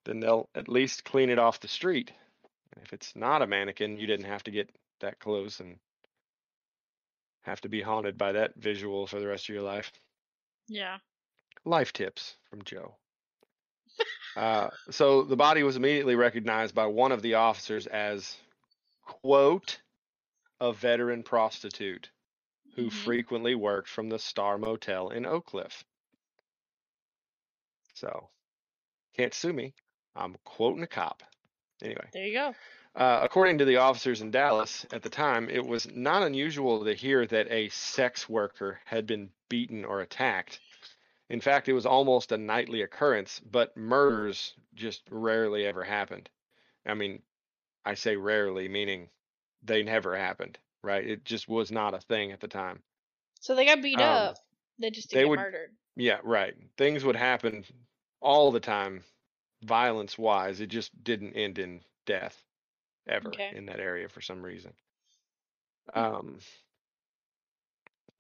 [0.06, 2.12] then they'll at least clean it off the street.
[2.74, 4.70] And if it's not a mannequin, you didn't have to get
[5.00, 5.78] that close and
[7.42, 9.92] have to be haunted by that visual for the rest of your life.
[10.68, 10.98] yeah
[11.64, 12.96] Life tips from Joe.
[14.38, 18.38] Uh, so the body was immediately recognized by one of the officers as,
[19.04, 19.82] quote,
[20.60, 22.12] a veteran prostitute
[22.76, 22.92] who Mhm.
[22.92, 25.84] frequently worked from the Star Motel in Oak Cliff.
[27.96, 28.30] So,
[29.14, 29.74] can't sue me.
[30.16, 31.24] I'm quoting a cop.
[31.82, 32.56] Anyway, there you go
[32.98, 36.94] uh, according to the officers in Dallas at the time, it was not unusual to
[36.96, 40.60] hear that a sex worker had been beaten or attacked.
[41.30, 46.30] In fact, it was almost a nightly occurrence, but murders just rarely ever happened.
[46.86, 47.22] I mean,
[47.86, 49.10] I say rarely, meaning
[49.64, 51.06] they never happened, right?
[51.06, 52.84] It just was not a thing at the time.
[53.42, 54.38] so they got beat Um, up
[54.80, 56.56] they just they didn't get would- murdered Yeah, right.
[56.78, 57.66] Things would happen
[58.22, 59.04] all the time,
[59.64, 60.60] violence wise.
[60.62, 62.44] It just didn't end in death
[63.08, 63.52] ever Okay.
[63.56, 64.74] in that area for some reason.
[65.94, 66.40] Um,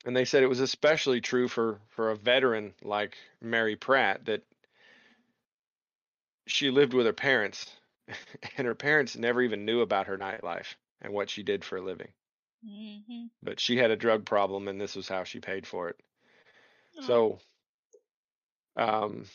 [0.08, 4.42] and they said it was especially true for for a veteran like Mary Pratt that
[6.48, 7.70] she lived with her parents,
[8.58, 11.82] and her parents never even knew about her nightlife and what she did for a
[11.82, 12.08] living.
[12.66, 13.26] mm-hmm.
[13.44, 16.00] But she had a drug problem, and this was how she paid for it.
[17.02, 17.40] So,
[18.78, 19.26] um,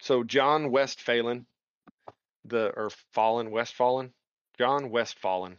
[0.00, 1.44] so John Westphalen,
[2.44, 4.12] the or Fallen Westfallen,
[4.58, 5.58] John Westfallen,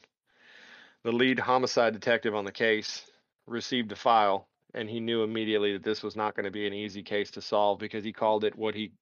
[1.03, 3.05] the lead homicide detective on the case,
[3.47, 6.73] received a file, and he knew immediately that this was not going to be an
[6.73, 8.93] easy case to solve because he called it what he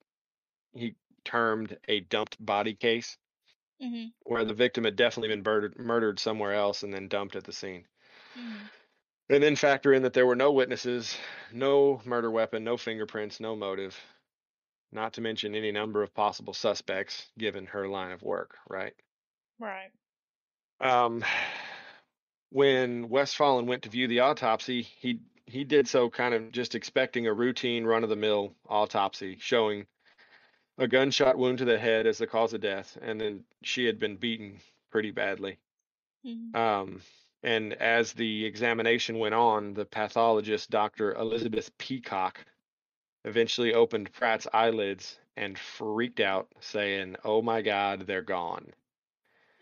[0.73, 3.17] he termed a dumped body case,
[3.81, 7.43] hmm where the victim had definitely been murdered murdered somewhere else and then dumped at
[7.43, 7.87] the scene.
[8.35, 8.67] hmm
[9.29, 11.17] And then factor in that there were no witnesses,
[11.51, 13.99] no murder weapon, no fingerprints, no motive,
[14.91, 18.95] not to mention any number of possible suspects given her line of work, right?
[19.59, 19.91] right
[20.79, 21.23] Um,
[22.53, 27.27] when Westfallen went to view the autopsy, he he did so kind of just expecting
[27.27, 29.85] a routine run of the mill autopsy showing
[30.77, 33.99] a gunshot wound to the head as the cause of death, and then she had
[33.99, 34.59] been beaten
[34.91, 35.59] pretty badly.
[36.23, 37.01] hmm Um,
[37.43, 41.13] And as the examination went on, the pathologist, Dr.
[41.15, 42.45] Elizabeth Peacock,
[43.25, 48.73] eventually opened Pratt's eyelids and freaked out, saying, Oh my God, they're gone.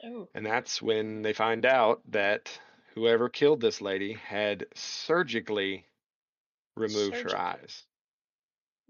[0.04, 0.30] Oh.
[0.36, 2.60] And that's when they find out that
[2.94, 5.86] whoever killed this lady had surgically
[6.76, 7.84] removed her eyes.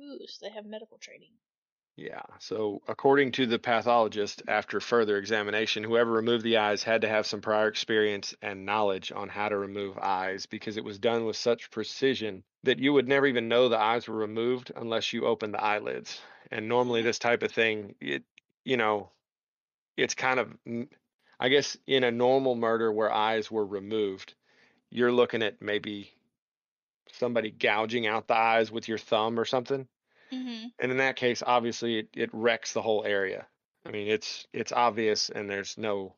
[0.01, 1.31] Ooh, so they have medical training.
[1.97, 2.23] Yeah.
[2.39, 7.27] So, according to the pathologist, after further examination, whoever removed the eyes had to have
[7.27, 11.35] some prior experience and knowledge on how to remove eyes because it was done with
[11.35, 15.53] such precision that you would never even know the eyes were removed unless you opened
[15.53, 16.21] the eyelids.
[16.49, 18.23] And normally, this type of thing, it,
[18.63, 19.11] you know,
[19.97, 20.53] it's kind of,
[21.41, 24.35] I guess, in a normal murder where eyes were removed,
[24.91, 26.11] you're looking at maybe
[27.13, 29.87] somebody gouging out the eyes with your thumb or something
[30.33, 30.67] Mm-hmm.
[30.79, 33.45] and in that case obviously it, it wrecks the whole area
[33.85, 36.15] i mean it's it's obvious and there's no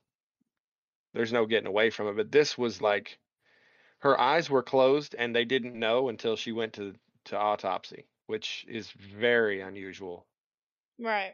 [1.16, 3.18] there's no getting away from it but this was like
[4.00, 6.94] her eyes were closed and they didn't know until she went to
[7.26, 10.28] to autopsy which is very unusual
[11.00, 11.34] Right.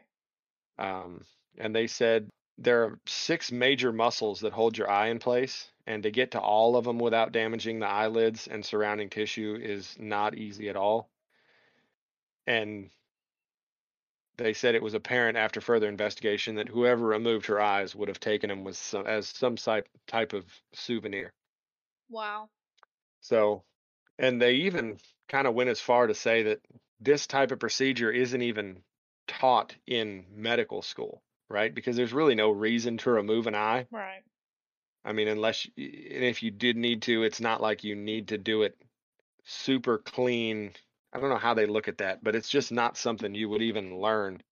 [0.78, 1.22] um,
[1.58, 2.30] and they said
[2.60, 6.40] there are six major muscles that hold your eye in place and to get to
[6.40, 11.08] all of them without damaging the eyelids and surrounding tissue is not easy at all.
[12.46, 12.90] And
[14.36, 18.20] they said it was apparent after further investigation that whoever removed her eyes would have
[18.20, 20.44] taken them with some, as some type type of
[20.74, 21.32] souvenir.
[22.10, 22.50] Wow.
[23.20, 23.62] so
[24.18, 24.98] and they even
[25.28, 26.60] kind of went as far to say that
[27.00, 28.82] this type of procedure isn't even
[29.26, 34.22] taught in medical school right because there's really no reason to remove an eye Right.
[35.04, 38.38] I mean, unless and if you did need to, it's not like you need to
[38.38, 38.76] do it
[39.44, 40.72] super clean.
[41.12, 43.62] I don't know how they look at that, but it's just not something you would
[43.62, 44.42] even learn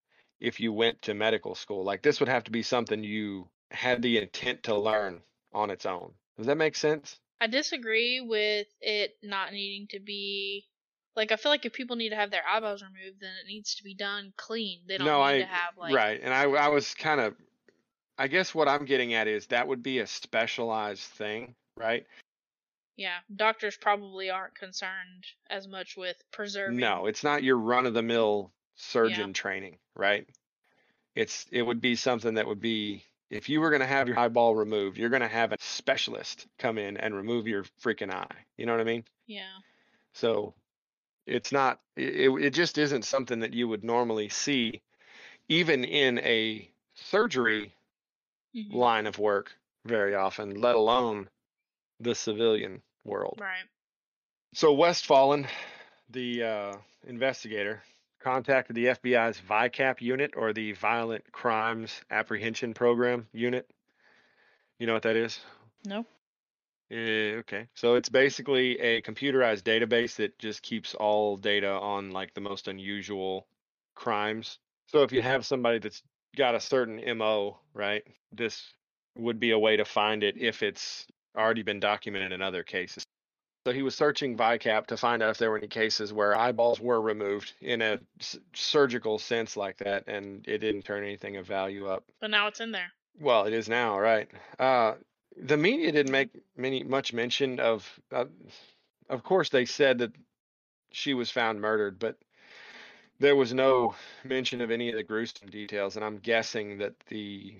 [0.41, 1.85] if you went to medical school.
[1.85, 5.21] Like this would have to be something you had the intent to learn
[5.53, 6.13] on its own.
[6.37, 7.21] Does that make sense?
[7.41, 10.67] I disagree with it not needing to be
[11.17, 13.75] like I feel like if people need to have their eyebrows removed, then it needs
[13.77, 14.81] to be done clean.
[14.87, 16.21] They don't no, need I to have like right.
[16.23, 17.35] And I I was kind of
[18.19, 22.05] I guess what I'm getting at is that would be a specialized thing, right?
[22.99, 23.19] yeah.
[23.35, 26.79] Doctors probably aren't concerned as much with preserving.
[26.79, 30.29] No, it's not your run of the mill surgeon training, right?
[31.15, 34.19] It's it would be something that would be if you were going to have your
[34.19, 38.37] eyeball removed, you're going to have a specialist come in and remove your freaking eye.
[38.57, 39.05] You know what I mean?
[39.27, 39.59] Yeah.
[40.13, 40.55] So
[41.29, 44.83] it's not it it just isn't something that you would normally see
[45.49, 47.73] even in a surgery
[48.55, 48.73] Mhm.
[48.73, 49.53] line of work
[49.85, 51.29] very often, let alone
[52.01, 53.39] the civilian world.
[53.41, 53.69] Right.
[54.55, 55.47] So Westfallen,
[56.09, 56.77] the uh,
[57.07, 57.83] investigator,
[58.21, 63.71] contacted the FBI's VICAP unit or the Violent Crimes Apprehension Program unit.
[64.79, 65.41] You know what that is?
[65.85, 66.07] No.
[66.91, 67.67] Eh, okay.
[67.75, 72.69] So it's basically a computerized database that just keeps all data on like the most
[72.69, 73.47] unusual
[73.95, 74.59] crimes.
[74.87, 76.03] So if you have somebody that's
[76.37, 78.03] got a certain MO, right?
[78.33, 78.73] This
[79.17, 83.05] would be a way to find it if it's already been documented in other cases.
[83.67, 86.81] So he was searching VICAP to find out if there were any cases where eyeballs
[86.81, 91.47] were removed in a s- surgical sense like that, and it didn't turn anything of
[91.47, 92.05] value up.
[92.21, 92.91] But now it's in there.
[93.21, 94.31] Well, it is now, right?
[94.59, 94.95] Uh,
[95.43, 97.89] the media didn't make many much mention of.
[98.13, 98.27] Uh,
[99.09, 100.13] of course, they said that
[100.93, 102.19] she was found murdered, but
[103.21, 105.97] there was no mention of any of the gruesome details.
[105.97, 107.55] And I'm guessing that the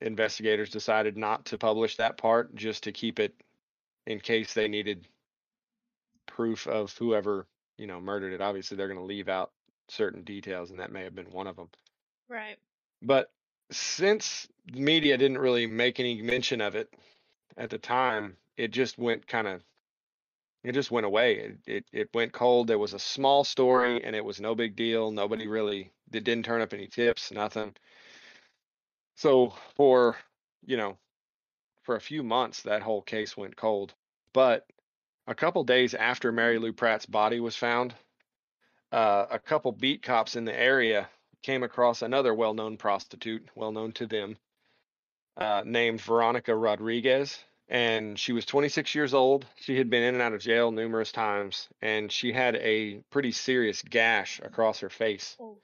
[0.00, 3.34] investigators decided not to publish that part just to keep it
[4.06, 5.08] in case they needed
[6.26, 7.46] proof of whoever
[7.78, 8.40] you know murdered it.
[8.40, 9.52] Obviously, they're going to leave out
[9.88, 11.68] certain details, and that may have been one of them.
[12.28, 12.56] Right.
[13.02, 13.30] But
[13.70, 16.92] since media didn't really make any mention of it
[17.56, 19.62] at the time, it just went kind of
[20.62, 21.34] it just went away.
[21.36, 22.66] It, it it went cold.
[22.66, 25.10] There was a small story and it was no big deal.
[25.10, 27.74] Nobody really it didn't turn up any tips, nothing.
[29.16, 30.16] So for,
[30.64, 30.98] you know,
[31.82, 33.94] for a few months that whole case went cold.
[34.32, 34.66] But
[35.26, 37.94] a couple days after Mary Lou Pratt's body was found,
[38.92, 41.08] uh, a couple beat cops in the area
[41.44, 44.38] came across another well-known prostitute, well-known to them,
[45.36, 47.38] uh, named Veronica Rodriguez,
[47.68, 49.44] and she was 26 years old.
[49.56, 53.30] She had been in and out of jail numerous times, and she had a pretty
[53.30, 55.58] serious gash across her face Oh.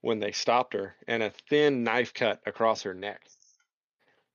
[0.00, 3.20] when they stopped her, and a thin knife cut across her neck.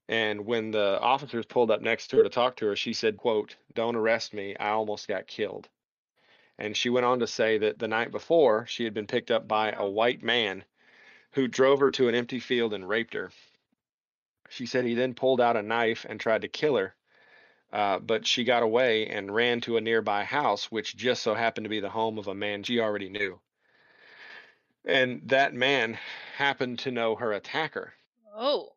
[0.10, 3.16] And when the officers pulled up next to her to talk to her, she said,
[3.16, 4.58] quote, Don't arrest me.
[4.58, 5.70] I almost got killed.
[6.58, 9.48] And she went on to say that the night before, she had been picked up
[9.48, 10.66] by a white man
[11.34, 13.32] who drove her to an empty field and raped her.
[14.50, 16.94] She said he then pulled out a knife and tried to kill her.
[17.72, 21.64] Uh, but she got away and ran to a nearby house, which just so happened
[21.64, 23.40] to be the home of a man she already knew.
[24.84, 25.98] And that man
[26.36, 27.94] happened to know her attacker.
[28.36, 28.74] Oh.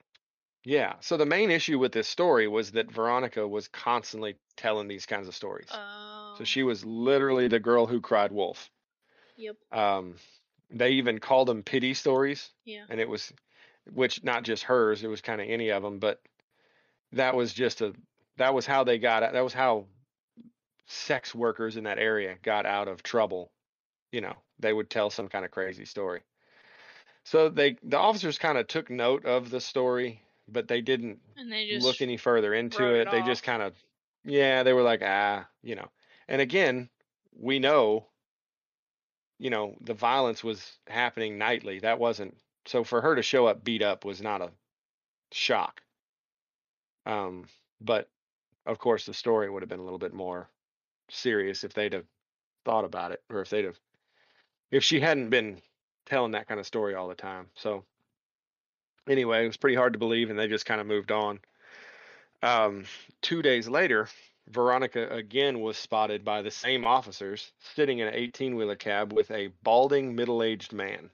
[0.63, 0.95] Yeah.
[1.01, 5.27] So the main issue with this story was that Veronica was constantly telling these kinds
[5.27, 5.69] of stories.
[5.73, 6.35] Oh.
[6.39, 8.71] So she was literally the girl who cried wolf.
[9.37, 9.57] Yep.
[9.73, 10.15] Um,
[10.71, 12.85] they even called them pity stories, Yeah.
[12.89, 13.33] and it was,
[13.93, 16.21] which not just hers, it was kind of any of them, but
[17.13, 17.95] that was just a,
[18.37, 19.21] that was how they got.
[19.33, 19.87] That was how
[20.87, 23.51] sex workers in that area got out of trouble.
[24.13, 26.23] You know, they would tell some kind of crazy story.
[27.25, 31.51] So they, the officers kind of took note of the story, but they didn't And
[31.51, 33.03] they look any further into it.
[33.03, 33.75] it They just kind of,
[34.25, 35.89] yeah, they were like, ah, you know.
[36.29, 36.89] And again,
[37.39, 38.07] we know,
[39.39, 41.81] you know, the violence was happening nightly.
[41.81, 44.51] That wasn't so for her to show up beat up was not a
[45.33, 45.81] shock.
[47.07, 47.47] Um,
[47.81, 48.09] but
[48.67, 50.49] of course, the story would have been a little bit more
[51.11, 52.07] serious if they'd have
[52.65, 53.79] thought about it, or if they'd have,
[54.71, 55.61] if she hadn't been
[56.07, 57.47] telling that kind of story all the time.
[57.55, 57.85] So
[59.09, 61.41] anyway, it was pretty hard to believe, and they just kind of moved on.
[62.43, 62.85] Um,
[63.23, 64.09] two days later,
[64.49, 69.31] Veronica again was spotted by the same officers sitting in an 18 wheeler cab with
[69.31, 71.11] a balding middle aged man.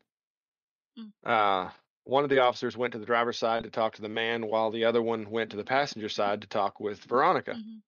[0.98, 1.12] Mm.
[1.24, 1.70] Uh,
[2.04, 4.70] one of the officers went to the driver's side to talk to the man, while
[4.70, 7.52] the other one went to the passenger side to talk with Veronica.
[7.52, 7.82] Mhm.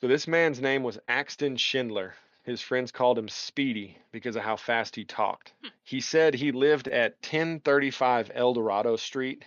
[0.00, 2.14] So this man's name was Axton Schindler.
[2.42, 5.52] His friends called him Speedy because of how fast he talked.
[5.62, 5.68] Hmm.
[5.84, 9.44] He said he lived at 1035 El Dorado Street.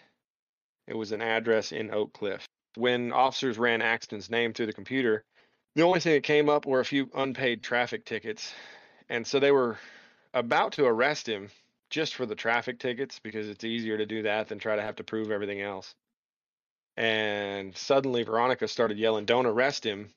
[0.87, 2.47] It was an address in Oak Cliff.
[2.75, 5.23] When officers ran Axton's name through the computer,
[5.75, 8.53] the only thing that came up were a few unpaid traffic tickets.
[9.09, 9.77] And so they were
[10.33, 11.49] about to arrest him
[11.89, 14.95] just for the traffic tickets because it's easier to do that than try to have
[14.95, 15.93] to prove everything else.
[16.97, 20.09] And suddenly Veronica started yelling, Don't arrest him.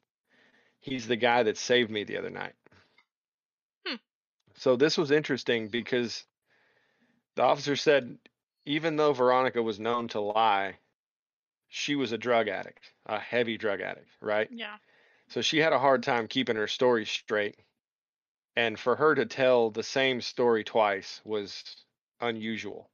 [0.81, 2.53] He's the guy that saved me the other night.
[3.87, 3.97] Hmm.
[4.57, 6.25] So this was interesting because
[7.35, 8.19] the officer said
[8.67, 10.77] even though Veronica was known to lie,
[11.69, 14.49] she was a drug addict, a heavy drug addict, right?
[14.51, 14.77] Yeah.
[15.29, 17.57] So she had a hard time keeping her story straight.
[18.57, 21.63] And for her to tell the same story twice was
[22.21, 22.89] unusual,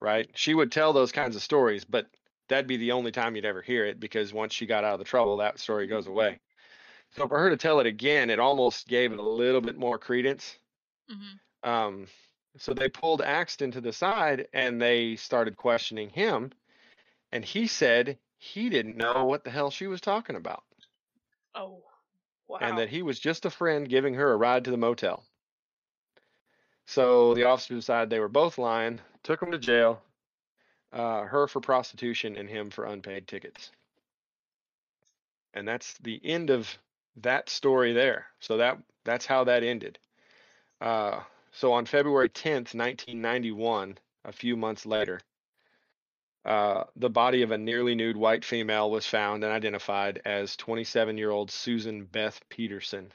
[0.00, 0.30] right?
[0.34, 2.06] She would tell those kinds of stories, but
[2.48, 4.98] that'd be the only time you'd ever hear it because once she got out of
[4.98, 6.38] the trouble, that story goes away.
[7.16, 9.98] So for her to tell it again, it almost gave it a little bit more
[9.98, 10.58] credence.
[11.10, 11.68] Mm-hmm.
[11.68, 12.06] Um,
[12.58, 16.52] so they pulled Axton to the side and they started questioning him.
[17.34, 20.62] And he said he didn't know what the hell she was talking about
[21.54, 21.82] Oh.
[22.46, 22.58] Wow.
[22.60, 25.24] and that he was just a friend giving her a ride to the motel.
[26.86, 30.00] So the officers decided they were both lying, took him to jail,
[30.92, 33.70] uh, her for prostitution and him for unpaid tickets.
[35.54, 36.68] And that's the end of
[37.16, 38.26] that story there.
[38.40, 39.98] So that that's how that ended.
[40.80, 41.20] Uh,
[41.50, 45.20] so on February 10th, 1991, a few months later,
[46.44, 51.18] uh, the body of a nearly nude white female was found and identified as 27
[51.18, 53.12] year old Susan Beth Peterson.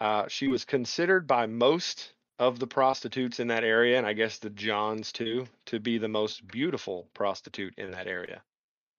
[0.00, 4.38] Uh, she was considered by most of the prostitutes in that area, and I guess
[4.38, 8.42] the Johns too, to be the most beautiful prostitute in that area.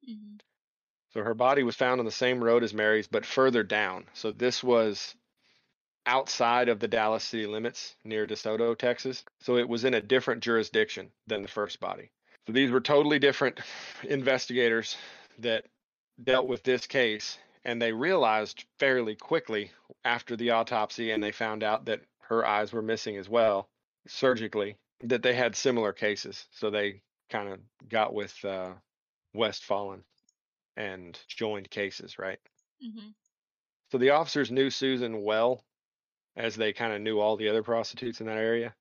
[0.05, 0.37] hmm
[1.13, 4.09] So her body was found on the same road as Mary's, but further down.
[4.13, 5.15] So this was
[6.05, 9.23] outside of the Dallas city limits near DeSoto, Texas.
[9.39, 12.11] So it was in a different jurisdiction than the first body.
[12.47, 13.59] So these were totally different
[14.03, 14.97] investigators
[15.39, 15.65] that
[16.23, 17.37] dealt with this case.
[17.63, 19.71] And they realized fairly quickly
[20.03, 23.69] after the autopsy and they found out that her eyes were missing as well
[24.07, 26.47] surgically that they had similar cases.
[26.51, 28.71] So they kind of got with uh,
[29.33, 30.03] Westfallen
[30.77, 32.39] and joined cases, right?
[32.81, 33.09] hmm
[33.91, 35.63] So the officers knew Susan well,
[36.35, 38.73] as they kind of knew all the other prostitutes in that area.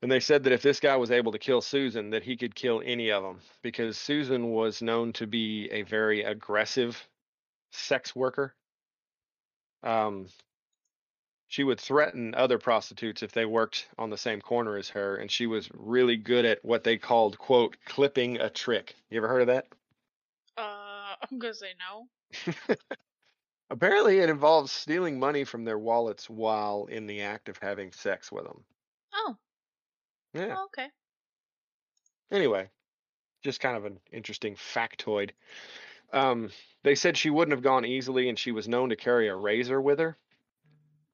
[0.00, 2.54] And they said that if this guy was able to kill Susan, that he could
[2.54, 7.08] kill any of them because Susan was known to be a very aggressive
[7.72, 8.54] sex worker.
[9.82, 10.28] Um,
[11.48, 15.30] she would threaten other prostitutes if they worked on the same corner as her, and
[15.30, 19.42] she was really good at what they called "quote clipping a trick." You ever heard
[19.42, 19.66] of that?
[20.56, 22.76] Uh, I'm gonna say no.
[23.70, 28.30] Apparently, it involves stealing money from their wallets while in the act of having sex
[28.30, 28.64] with them.
[30.34, 30.56] Yeah.
[30.56, 30.88] oh, okay.
[32.30, 32.70] Anyway,
[33.42, 35.30] just kind of an interesting factoid.
[36.12, 36.50] Um,
[36.84, 39.80] they said she wouldn't have gone easily, and she was known to carry a razor
[39.80, 40.18] with her.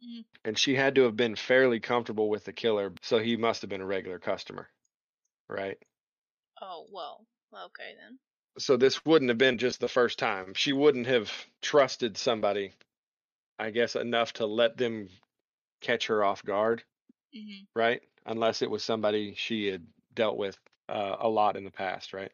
[0.03, 0.25] Mm.
[0.45, 3.71] And she had to have been fairly comfortable with the killer, so he must have
[3.71, 4.69] been a regular customer,
[5.49, 5.79] right?
[6.61, 7.27] Oh well.
[7.55, 8.19] Okay then.
[8.59, 10.55] so this wouldn't have been just the first time.
[10.55, 11.31] She wouldn't have
[11.63, 12.73] trusted somebody,
[13.59, 15.09] I guess, enough to let them
[15.81, 16.85] catch her off guard,
[17.35, 18.03] hmm right?
[18.27, 20.59] Unless it was somebody she had dealt with
[20.89, 22.33] uh, a lot in the past, right?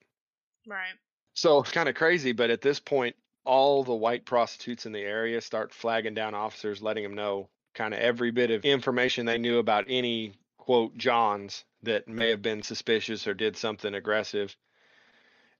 [0.67, 0.95] Right.
[1.35, 5.01] So it's kind of crazy, but at this point, all the white prostitutes in the
[5.01, 9.39] area start flagging down officers, letting them know kind of every bit of information they
[9.39, 14.55] knew about any quote Johns that may have been suspicious or did something aggressive.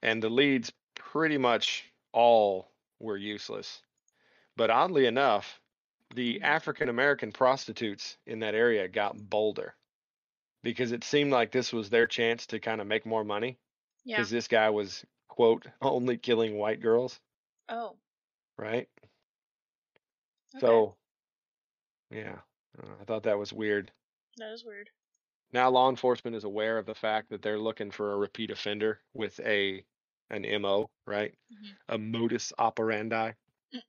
[0.03, 3.81] And the leads pretty much all were useless.
[4.57, 5.61] But oddly enough,
[6.15, 9.75] the African American prostitutes in that area got bolder
[10.63, 13.59] because it seemed like this was their chance to kind of make more money
[14.05, 14.17] Yeah.
[14.17, 17.21] because this guy was quote only killing white girls,
[17.69, 17.97] Oh.
[18.59, 18.89] right?
[20.57, 20.61] Okay.
[20.61, 20.97] So
[22.11, 22.37] yeah,
[22.83, 23.91] uh, I thought that was weird.
[24.39, 24.91] that is weird.
[25.53, 29.01] Now law enforcement is aware of the fact that they're looking for a repeat offender
[29.15, 29.85] with a
[30.31, 31.35] an MO, right?
[31.53, 31.77] Mhm.
[31.89, 33.33] A modus operandi.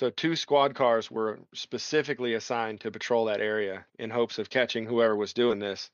[0.00, 4.86] so two squad cars were specifically assigned to patrol that area in hopes of catching
[4.86, 5.90] whoever was doing this.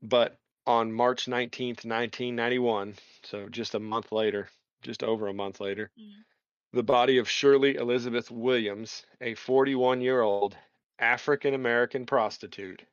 [0.00, 2.94] But on March 19th, 1991,
[3.24, 4.48] so just a month later,
[4.80, 6.24] just over a month later, Mhm.
[6.72, 10.56] the body of Shirley Elizabeth Williams, a 41 year old
[11.00, 12.84] African American prostitute,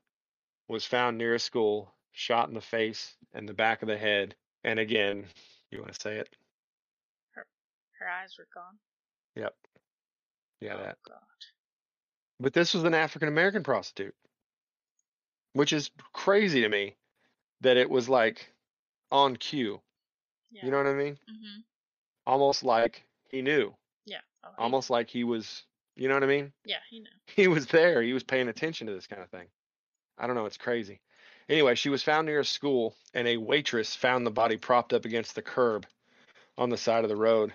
[0.67, 4.36] was found near a school, shot in the face and the back of the head.
[4.63, 5.28] And again,
[5.70, 6.36] you want to say it?
[7.99, 8.80] Her eyes were gone.
[9.36, 9.54] Yep.
[10.62, 10.98] Yeah, oh, that.
[11.08, 11.18] God.
[12.40, 14.16] But this was an African American prostitute,
[15.54, 16.96] which is crazy to me
[17.62, 18.52] that it was like
[19.12, 19.82] on cue.
[20.52, 20.66] Yeah.
[20.66, 21.18] You know what I mean?
[21.28, 21.62] hmm
[22.26, 23.74] Almost like he knew,
[24.06, 24.20] Yeah.
[24.44, 25.64] Oh, almost like he was,
[25.96, 26.54] you know what I mean?
[26.64, 27.08] Yeah, he knew.
[27.28, 28.02] he was there.
[28.02, 29.48] He was paying attention to this kind of thing.
[30.18, 30.46] I don't know.
[30.46, 31.02] It's crazy.
[31.48, 35.06] Anyway, she was found near a school, and a waitress found the body propped up
[35.06, 35.88] against the curb
[36.58, 37.52] on the side of the road.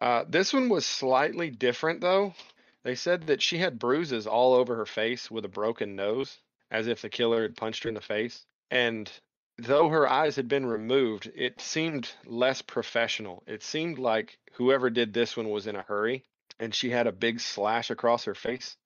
[0.00, 2.34] Uh, this one was slightly different, though.
[2.82, 6.38] They said that she had bruises all over her face with a broken nose,
[6.70, 8.44] as if the killer had punched her in the face.
[8.70, 9.10] And
[9.56, 13.42] though her eyes had been removed, it seemed less professional.
[13.46, 16.24] It seemed like whoever did this one was in a hurry,
[16.58, 18.76] and she had a big slash across her face.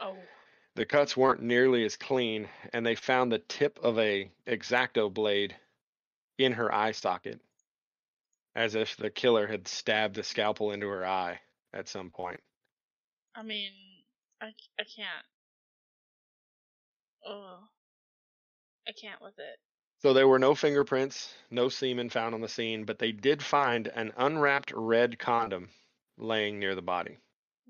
[0.00, 0.16] Oh.
[0.74, 5.54] The cuts weren't nearly as clean, and they found the tip of a X-Acto blade
[6.36, 7.40] in her eye socket,
[8.56, 11.40] as if the killer had stabbed the scalpel into her eye
[11.72, 12.40] at some point.
[13.34, 13.72] I mean,
[14.40, 14.46] I,
[14.78, 15.26] I can't.
[17.26, 17.58] Oh.
[18.86, 19.58] I can't with it.
[20.02, 23.88] So there were no fingerprints, no semen found on the scene, but they did find
[23.88, 25.70] an unwrapped red condom
[26.18, 27.16] laying near the body.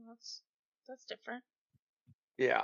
[0.09, 0.43] That's
[0.89, 1.45] that's different.
[2.37, 2.63] Yeah.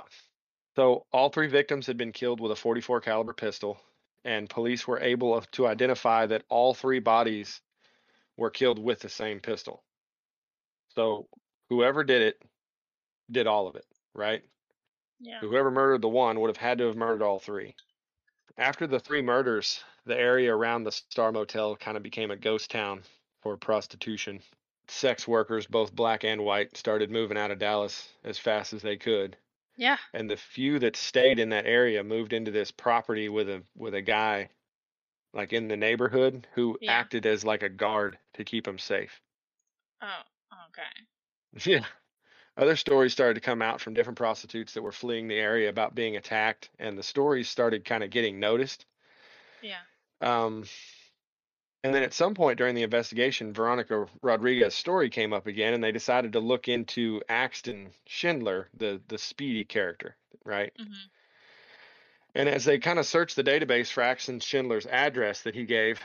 [0.75, 3.79] So all three victims had been killed with a 44 caliber pistol,
[4.25, 7.61] and police were able to identify that all three bodies
[8.41, 9.83] were killed with the same pistol.
[10.95, 11.27] So
[11.69, 12.41] whoever did it
[13.29, 13.85] did all of it,
[14.15, 14.41] right?
[15.19, 15.39] Yeah.
[15.39, 17.75] Whoever murdered the one would have had to have murdered all three.
[18.57, 22.71] After the three murders, the area around the Star Motel kind of became a ghost
[22.71, 23.03] town
[23.43, 24.41] for prostitution.
[24.87, 28.97] Sex workers, both black and white, started moving out of Dallas as fast as they
[28.97, 29.37] could
[29.77, 29.97] Yeah.
[30.13, 33.93] and the few that stayed in that area moved into this property with a with
[33.93, 34.49] a guy
[35.33, 36.91] like in the neighborhood who Yeah.
[36.93, 39.21] acted as like a guard to keep him safe.
[40.01, 40.21] Oh.
[40.69, 41.05] Okay.
[41.65, 41.85] Yeah.
[42.57, 45.95] Other stories started to come out from different prostitutes that were fleeing the area about
[45.95, 48.85] being attacked and the stories started kind of getting noticed.
[49.61, 49.81] Yeah.
[50.21, 50.65] Um
[51.83, 55.83] and then at some point during the investigation, Veronica Rodriguez's story came up again, and
[55.83, 60.15] they decided to look into Axton Schindler, the the Speedy character,
[60.45, 60.71] right?
[60.77, 60.85] hmm
[62.33, 65.99] And as they kind of searched the database for Axton Schindler's address that he gave,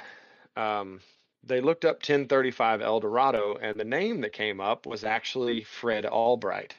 [0.57, 1.01] um,
[1.45, 6.05] they looked up 1035 El Dorado, and the name that came up was actually Fred
[6.05, 6.75] Albright.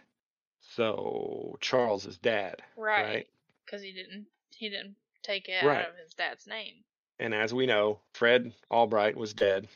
[0.76, 3.04] So Charles's dad, Right.
[3.04, 3.28] right?
[3.66, 5.86] Because he didn't he didn't take it Right.
[5.86, 6.84] out of his dad's name.
[7.20, 9.68] And as we know, Fred Albright was dead.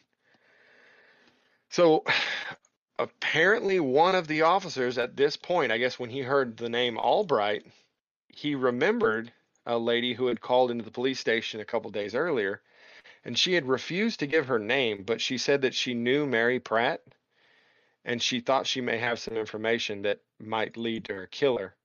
[1.69, 2.03] So
[2.99, 6.97] apparently, one of the officers at this point, I guess when he heard the name
[6.97, 7.65] Albright,
[8.27, 9.31] he remembered
[9.65, 12.61] a lady who had called into the police station a couple days earlier,
[13.23, 16.59] and she had refused to give her name, but she said that she knew Mary
[16.59, 17.01] Pratt,
[18.03, 21.75] and she thought she may have some information that might lead to her killer.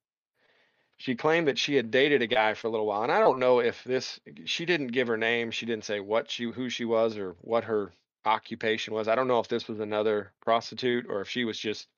[0.99, 3.39] She claimed that she had dated a guy for a little while, and I don't
[3.39, 4.18] know if this.
[4.47, 5.51] She didn't give her name.
[5.51, 7.93] She didn't say what she, who she was, or what her
[8.24, 9.07] occupation was.
[9.07, 11.89] I don't know if this was another prostitute or if she was just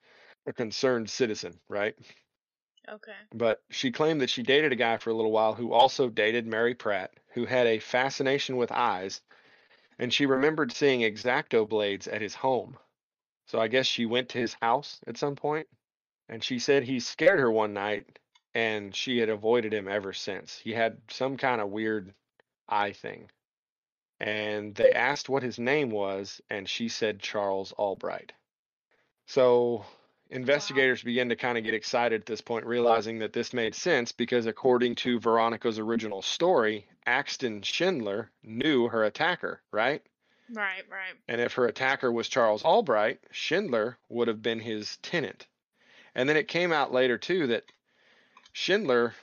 [0.46, 1.94] a concerned citizen, right?
[2.92, 3.12] Okay.
[3.34, 6.46] But she claimed that she dated a guy for a little while who also dated
[6.46, 9.20] Mary Pratt, who had a fascination with eyes,
[9.98, 12.78] and she remembered seeing X-Acto blades at his home.
[13.46, 15.68] So I guess she went to his house at some point,
[16.28, 18.18] and she said he scared her one night,
[18.54, 20.58] and she had avoided him ever since.
[20.58, 22.12] He had some kind of weird
[22.68, 23.30] eye thing.
[24.20, 28.32] And they asked what his name was, and she said Charles Albright.
[29.26, 29.84] So
[30.30, 34.12] investigators begin to kind of get excited at this point, realizing that this made sense
[34.12, 40.02] because, according to Veronica's original story, Axton Schindler knew her attacker, right?
[40.50, 41.14] Right, right.
[41.28, 45.46] And if her attacker was Charles Albright, Schindler would have been his tenant.
[46.14, 47.64] And then it came out later, too, that
[48.52, 49.14] Schindler,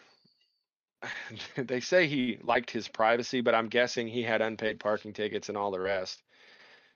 [1.56, 5.58] they say he liked his privacy, but I'm guessing he had unpaid parking tickets and
[5.58, 6.22] all the rest.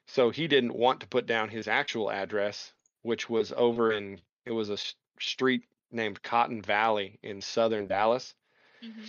[0.07, 2.71] So he didn't want to put down his actual address
[3.09, 4.77] which was over in it was a
[5.19, 8.35] street named Cotton Valley in southern Dallas.
[8.83, 9.05] Mm-hmm.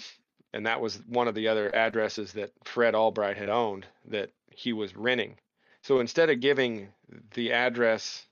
[0.54, 4.72] And that was one of the other addresses that Fred Albright had owned that he
[4.72, 5.36] was renting.
[5.82, 6.88] So instead of giving
[7.34, 8.26] the address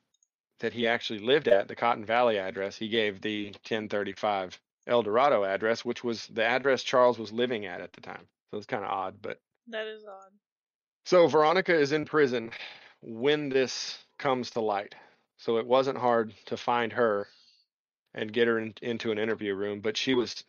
[0.61, 5.45] that he actually lived at, the Cotton Valley address, he gave the 1035 El Dorado
[5.45, 8.27] address, which was the address Charles was living at at the time.
[8.51, 9.39] So it's kind of odd, but
[9.69, 10.33] that is odd.
[11.05, 12.53] So Veronica is in prison
[13.03, 14.95] when this comes to light.
[15.39, 17.29] So it wasn't hard to find her
[18.15, 20.45] and get her in, into an interview room, but she was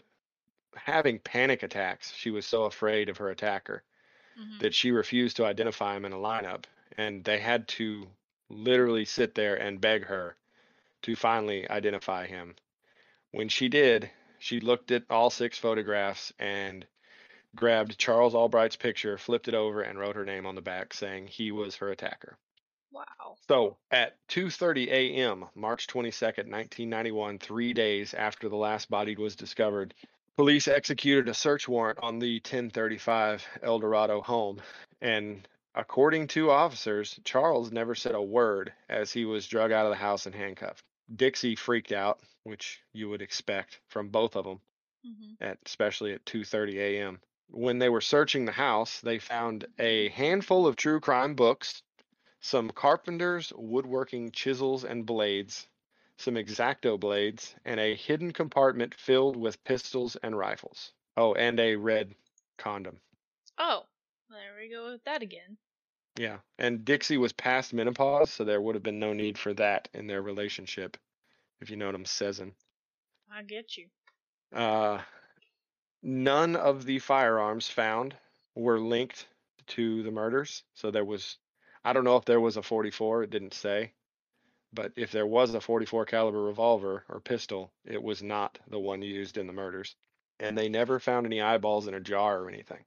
[0.76, 2.14] having panic attacks.
[2.14, 3.84] She was so afraid of her attacker
[4.40, 4.60] mm-hmm.
[4.60, 6.66] that she refused to identify him in a lineup.
[6.98, 8.08] And they had to
[8.50, 10.36] literally sit there and beg her
[11.04, 12.56] to finally identify him.
[13.32, 14.10] When she did,
[14.40, 16.86] she looked at all six photographs and
[17.56, 21.28] grabbed Charles Albright's picture, flipped it over, and wrote her name on the back saying
[21.28, 22.38] he was her attacker.
[22.92, 23.36] Wow.
[23.48, 29.94] So at 2:30 a.m., March 22nd, 1991, 3 days after the last body was discovered,
[30.36, 34.60] police executed a search warrant on the 1035 El Dorado home
[35.02, 39.92] and according to officers, Charles never said a word as he was drug out of
[39.92, 40.84] the house and handcuffed.
[41.16, 44.62] Dixie freaked out, which you would expect from both of them,
[45.06, 45.44] mm-hmm.
[45.44, 47.20] at especially at 2:30 a.m.
[47.48, 51.82] When they were searching the house, they found a handful of true crime books,
[52.42, 55.68] some carpenter's woodworking chisels and blades,
[56.18, 60.94] some X-Acto blades, and a hidden compartment filled with pistols and rifles.
[61.18, 62.16] Oh, and a red
[62.58, 63.00] condom.
[63.58, 63.84] Oh,
[64.30, 65.58] there we go with that again.
[66.18, 69.90] Yeah, and Dixie was past menopause, so there would have been no need for that
[69.94, 70.98] in their relationship,
[71.62, 72.54] if you know what I'm saying.
[73.32, 73.88] I get you.
[74.54, 75.00] Uh,
[76.02, 78.16] none of the firearms found
[78.56, 79.28] were linked
[79.68, 81.38] to the murders, so there was
[81.90, 83.24] I don't know if there was a 44.
[83.24, 83.94] It didn't say,
[84.72, 89.02] but if there was a 44 caliber revolver or pistol, it was not the one
[89.02, 89.96] used in the murders.
[90.40, 92.86] And they never found any eyeballs in a jar or anything.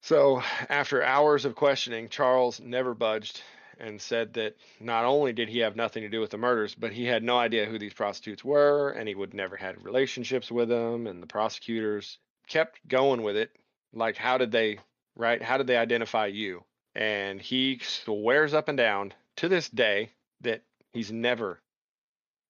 [0.00, 3.40] So, after hours of questioning, Charles never budged
[3.78, 6.92] and said that not only did he have nothing to do with the murders, but
[6.92, 10.68] he had no idea who these prostitutes were, and he would never had relationships with
[10.68, 11.06] them.
[11.06, 12.18] And the prosecutors
[12.48, 13.52] kept going with it,
[13.92, 14.80] like, how did they,
[15.14, 15.40] right?
[15.40, 16.64] How did they identify you?
[16.94, 20.62] And he swears up and down to this day that
[20.92, 21.60] he's never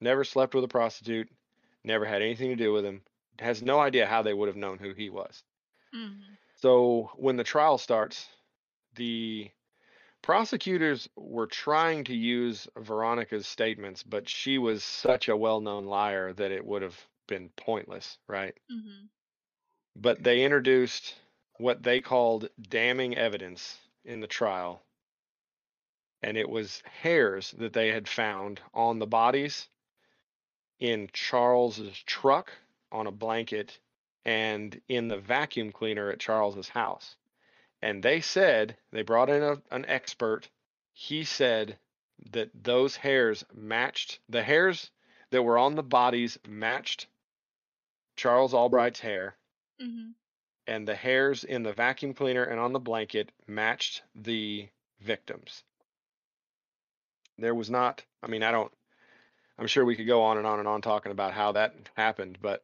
[0.01, 1.29] never slept with a prostitute
[1.85, 3.01] never had anything to do with him
[3.39, 5.43] has no idea how they would have known who he was
[5.95, 6.33] mm-hmm.
[6.57, 8.27] so when the trial starts
[8.97, 9.49] the
[10.23, 16.51] prosecutors were trying to use veronica's statements but she was such a well-known liar that
[16.53, 19.07] it would have been pointless right mm-hmm.
[19.97, 21.15] but they introduced
[21.59, 24.83] what they called damning evidence in the trial,
[26.23, 29.69] and it was hairs that they had found on the bodies
[30.79, 32.53] in Charles's truck
[32.91, 33.79] on a blanket
[34.25, 37.17] and in the vacuum cleaner at Charles's house.
[37.81, 40.49] And they said they brought in a, an expert.
[40.93, 41.79] He said
[42.31, 44.91] that those hairs matched the hairs
[45.31, 47.07] that were on the bodies matched
[48.17, 49.37] Charles Albright's hair.
[49.81, 50.11] Mm-hmm
[50.67, 54.69] and the hairs in the vacuum cleaner and on the blanket matched the
[55.01, 55.65] victims.
[57.39, 58.73] There was not, I mean, I don't,
[59.59, 62.39] I'm sure we could go on and on and on talking about how that happened,
[62.41, 62.63] but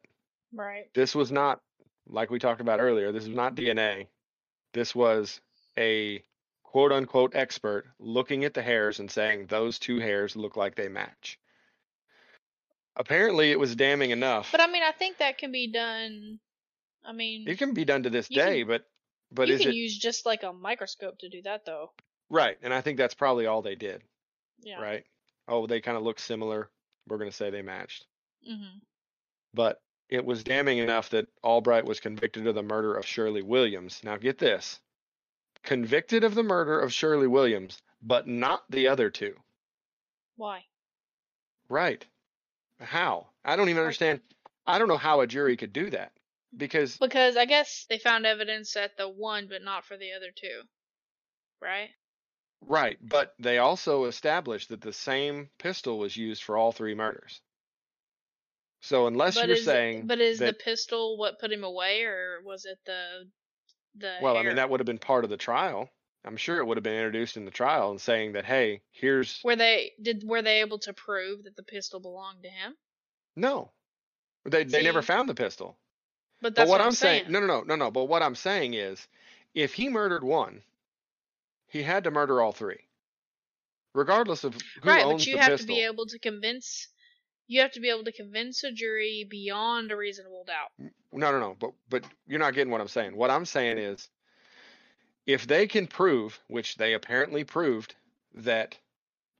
[0.53, 0.85] right.
[0.93, 1.61] this was not,
[2.07, 4.07] like we talked about earlier, this was not DNA.
[4.73, 5.41] This was
[5.77, 6.23] a
[6.63, 10.87] quote unquote expert looking at the hairs and saying those two hairs look like they
[10.87, 11.39] match.
[12.95, 14.51] Apparently, it was damning enough.
[14.51, 16.39] But I mean, I think that can be done
[17.03, 18.85] I mean, it can be done to this day, can, but
[19.31, 21.91] but you is can it use just like a microscope to do that though?
[22.29, 24.03] Right, and I think that's probably all they did.
[24.61, 24.81] Yeah.
[24.81, 25.03] Right.
[25.47, 26.69] Oh, they kind of look similar.
[27.07, 28.05] We're gonna say they matched.
[28.45, 28.79] hmm
[29.53, 34.01] but it was damning enough that Albright was convicted of the murder of Shirley Williams.
[34.03, 34.79] Now get this.
[35.63, 39.35] Convicted of the murder of Shirley Williams, but not the other two.
[40.35, 40.65] Why?
[41.67, 42.05] Right.
[42.79, 43.27] How?
[43.43, 44.21] I don't even understand.
[44.67, 46.11] I don't know how a jury could do that.
[46.55, 50.31] Because Because I guess they found evidence at the one, but not for the other
[50.35, 50.61] two.
[51.61, 51.89] Right?
[52.65, 57.41] right, but they also established that the same pistol was used for all three murders.
[58.81, 62.39] So unless but you're is saying but is the pistol what put him away, or
[62.43, 63.29] was it the
[63.97, 64.15] the?
[64.21, 65.89] well, I mean that would have been part of the trial.
[66.25, 69.41] I'm sure it would have been introduced in the trial and saying that hey, here's
[69.43, 72.75] Were they did were they able to prove that the pistol belonged to him?
[73.35, 73.71] no.
[74.45, 75.77] They they never found the pistol.
[76.41, 77.91] But But what, what I'm saying, no, no, no, no, no.
[77.91, 79.07] But what I'm saying is,
[79.53, 80.61] if he murdered one,
[81.67, 82.79] he had to murder all three,
[83.93, 85.67] regardless of who right, owns but you have pistol.
[85.67, 86.87] to be able to convince.
[87.47, 90.91] You have to be able to convince a jury beyond a reasonable doubt.
[91.11, 91.55] No, no, no.
[91.59, 93.15] But but you're not getting what I'm saying.
[93.15, 94.07] What I'm saying is,
[95.25, 97.95] if they can prove, which they apparently proved,
[98.33, 98.77] that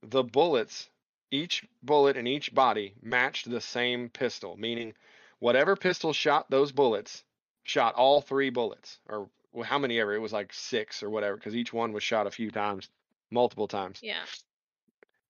[0.01, 0.89] the bullets,
[1.31, 4.93] each bullet in each body matched the same pistol, meaning
[5.39, 7.23] whatever pistol shot those bullets,
[7.63, 10.13] shot all three bullets, or well, how many ever?
[10.13, 12.89] It was like six or whatever, because each one was shot a few times,
[13.31, 13.99] multiple times.
[14.01, 14.23] Yeah.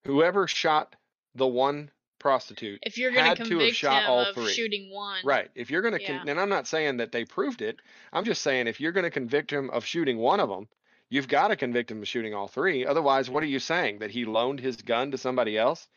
[0.04, 0.96] Whoever shot
[1.34, 4.52] the one prostitute If you're going had to have shot him all of three.
[4.52, 5.50] shooting one, Right.
[5.54, 6.18] If you're going to, Yeah.
[6.18, 7.80] con- and I'm not saying that they proved it.
[8.12, 10.68] I'm just saying if you're going to convict him of shooting one of them,
[11.08, 12.84] you've got to convict him of shooting all three.
[12.84, 14.00] Otherwise, what are you saying?
[14.00, 15.88] That he loaned his gun to somebody else,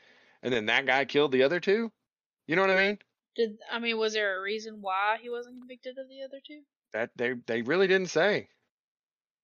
[0.41, 1.91] and then that guy killed the other two?
[2.47, 2.99] You know what I mean?
[3.36, 6.61] Did I mean was there a reason why he wasn't convicted of the other two?
[6.93, 8.49] That they they really didn't say.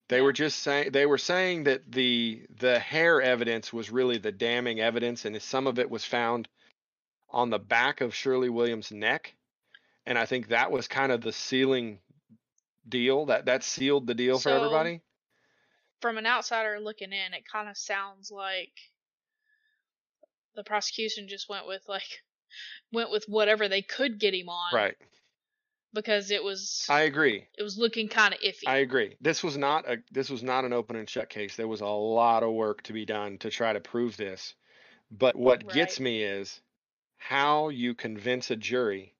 [0.09, 0.23] They Yeah.
[0.23, 4.79] were just saying they were saying that the the hair evidence was really the damning
[4.79, 6.47] evidence, and some of it was found
[7.29, 9.35] on the back of Shirley Williams' neck,
[10.05, 11.99] and I think that was kind of the sealing
[12.87, 15.01] deal that that sealed the deal for everybody.
[16.01, 18.71] From an outsider looking in, it kind of sounds like
[20.55, 22.23] the prosecution just went with like
[22.91, 24.95] went with whatever they could get him on, Right.
[25.91, 27.47] Because it was I agree.
[27.57, 28.67] it was looking kind of iffy.
[28.67, 29.15] I agree.
[29.21, 31.55] This was not a this was not an open and shut case.
[31.55, 34.53] There was a lot of work to be done to try to prove this.
[35.09, 36.61] But what gets me is
[37.17, 39.15] how you convince a jury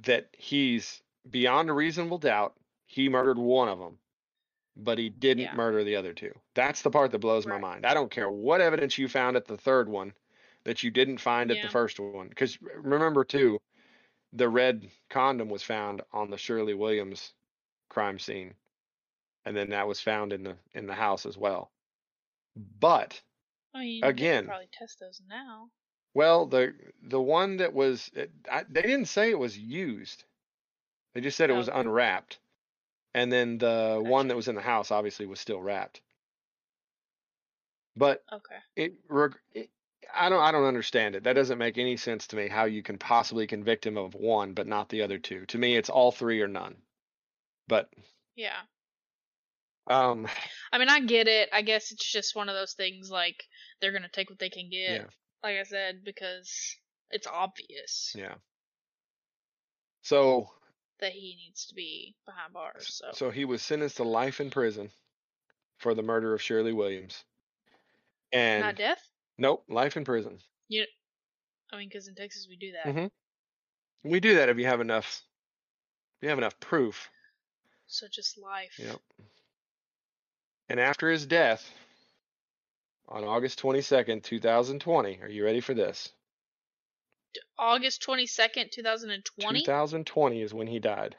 [0.00, 3.98] that he's beyond a reasonable doubt he murdered one of them,
[4.76, 5.54] but he didn't Yeah.
[5.54, 6.32] murder the other two.
[6.54, 7.86] That's the part that blows my mind.
[7.86, 10.12] I don't care what evidence you found at the third one
[10.64, 12.28] that you didn't find at the first one.
[12.28, 13.60] Because remember too,
[14.32, 17.32] the red condom was found on the Shirley Williams
[17.88, 18.54] crime scene,
[19.44, 21.70] and then that was found in the in the house as well.
[22.80, 23.20] But
[23.74, 25.68] I mean, again- probably test those now.
[26.14, 30.24] well, the the one that was it, I, they didn't say it was used.
[31.14, 31.78] They just said it was oh.
[31.78, 32.38] unwrapped,
[33.14, 36.00] and then the one that was in the house obviously was still wrapped.
[37.94, 38.56] But Okay.
[38.74, 39.68] it, reg- it
[40.14, 41.24] I don't I don't understand it.
[41.24, 44.52] That doesn't make any sense to me how you can possibly convict him of one
[44.54, 45.46] but not the other two.
[45.46, 46.76] To me it's all three or none.
[47.68, 47.88] But
[48.36, 48.60] Yeah.
[49.88, 50.28] um
[50.72, 51.48] I mean, I get it.
[51.52, 53.44] I guess it's just one of those things like
[53.80, 54.90] they're gonna take what they can get.
[54.90, 55.06] Yeah.
[55.42, 56.76] Like I said, because
[57.10, 58.34] it's obvious yeah.
[60.02, 60.50] So
[61.00, 63.00] that he needs to be behind bars.
[63.02, 64.90] So, so he was sentenced to life in prison
[65.78, 67.24] for the murder of Shirley Williams.
[68.32, 69.02] And not death.
[69.42, 70.38] Nope, life in prison.
[70.68, 70.84] Yeah,
[71.72, 72.86] I mean, because in Texas we do that.
[72.86, 73.10] Mhm.
[74.04, 75.22] We do that if you have enough
[76.16, 77.10] if you have enough proof.
[77.86, 78.78] So just life.
[78.78, 79.00] Yep.
[80.68, 81.70] And after his death
[83.08, 86.12] on August 22nd, 2020, are you ready for this?
[87.58, 89.60] August twenty second, two thousand and twenty.
[89.62, 91.16] 2020 is when he died.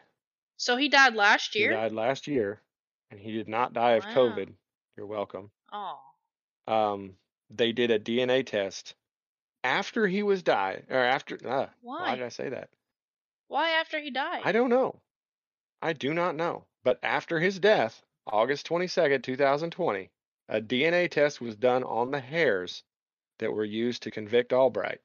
[0.58, 1.72] So he died last year.
[1.72, 2.62] He died last year,
[3.12, 4.14] and he did not die of Wow.
[4.14, 4.56] COVID.
[4.96, 5.52] You're welcome.
[5.72, 6.00] Oh.
[6.68, 7.18] Um,
[7.56, 8.96] they did a DNA test
[9.64, 11.36] after he was died, or after.
[11.36, 12.16] Uh, why Why?
[12.16, 12.70] did I say that?
[13.48, 14.42] Why after he died?
[14.44, 15.00] I don't know.
[15.82, 16.66] I do not know.
[16.84, 20.10] But after his death, August 22nd, 2020,
[20.50, 22.84] a DNA test was done on the hairs
[23.40, 25.02] that were used to convict Albright.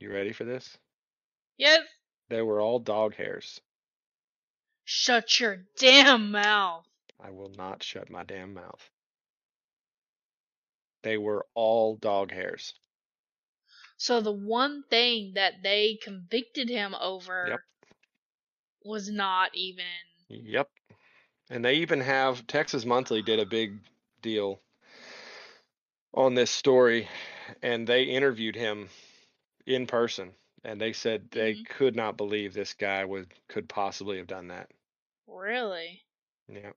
[0.00, 0.76] You ready for this?
[1.56, 1.80] Yes.
[2.28, 3.60] They were all dog hairs.
[4.84, 6.86] Shut your damn mouth.
[7.20, 8.90] I will not shut my damn mouth.
[11.02, 12.74] They were all dog hairs.
[13.98, 17.60] So the one thing that they convicted him over Yep.
[18.84, 19.84] was not even
[20.28, 20.70] Yep.
[21.50, 23.80] And they even have Texas Monthly did a big
[24.22, 24.62] deal
[26.14, 27.08] on this story
[27.62, 28.90] and they interviewed him
[29.66, 30.34] in person,
[30.64, 31.64] and they said they Mhm.
[31.64, 34.70] could not believe this guy would could possibly have done that.
[35.28, 36.02] Really?
[36.48, 36.72] Yeah.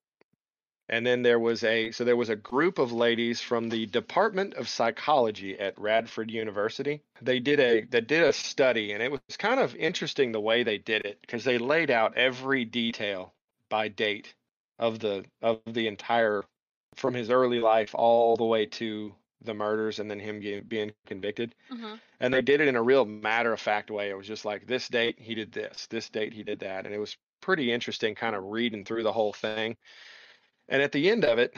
[0.92, 4.56] And then there was a so there was a group of ladies from the Department
[4.56, 7.02] of Psychology at Radford University.
[7.22, 10.64] They did a they did a study and it was kind of interesting the way
[10.64, 13.34] they did it because they laid out every detail
[13.70, 14.34] by date
[14.78, 16.44] of the of the entire
[16.96, 20.92] from his early life all the way to the murders and then him getting, being
[21.06, 21.56] convicted.
[21.72, 21.96] Uh-huh.
[22.20, 24.10] And they did it in a real matter of fact way.
[24.10, 26.94] It was just like this date he did this, this date he did that, and
[26.94, 29.78] it was pretty interesting kind of reading through the whole thing.
[30.72, 31.54] And at the end of it,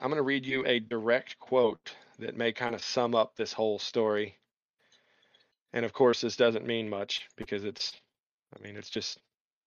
[0.00, 3.54] I'm going to read you a direct quote that may kind of sum up this
[3.54, 4.36] whole story.
[5.72, 7.98] And of course, this doesn't mean much because it's,
[8.54, 9.18] I mean, it's just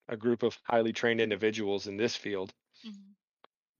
[0.09, 2.53] a group of highly trained individuals in this field
[2.85, 3.15] Mhm.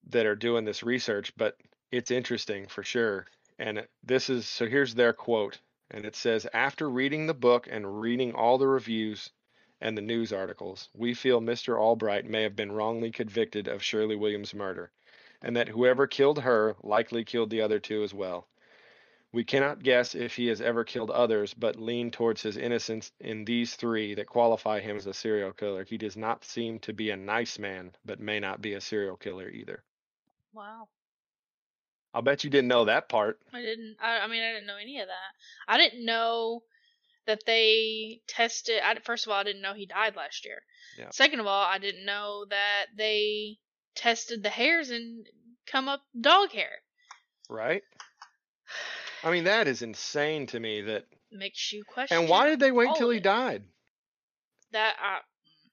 [0.05, 1.57] that are doing this research, but
[1.91, 3.27] it's interesting for sure.
[3.59, 5.59] And this is so here's their quote,
[5.91, 9.29] and it says After reading the book and reading all the reviews
[9.79, 11.79] and the news articles, we feel Mr.
[11.79, 14.91] Albright may have been wrongly convicted of Shirley Williams' murder,
[15.43, 18.47] and that whoever killed her likely killed the other two as well.
[19.33, 23.45] We cannot guess if he has ever killed others, but lean towards his innocence in
[23.45, 25.83] these three that qualify him as a serial killer.
[25.83, 29.17] He does not seem to be a nice man, but may not be a serial
[29.17, 29.83] killer either.
[30.53, 30.87] Wow.
[32.13, 33.39] I'll bet you didn't know that part.
[33.51, 33.97] I didn't.
[33.99, 35.67] I, I mean, I didn't know any of that.
[35.67, 36.61] I didn't know
[37.25, 38.81] that they tested.
[38.83, 40.61] I, first of all, I didn't know he died last year.
[40.99, 41.09] Yeah.
[41.11, 43.57] Second of all, I didn't know that they
[43.95, 45.25] tested the hairs and
[45.65, 46.81] come up dog hair.
[47.49, 47.83] Right?
[49.23, 51.05] I mean, that is insane to me that.
[51.31, 52.17] Makes you question.
[52.17, 53.23] And why did they wait till he it.
[53.23, 53.63] died?
[54.71, 55.19] That I,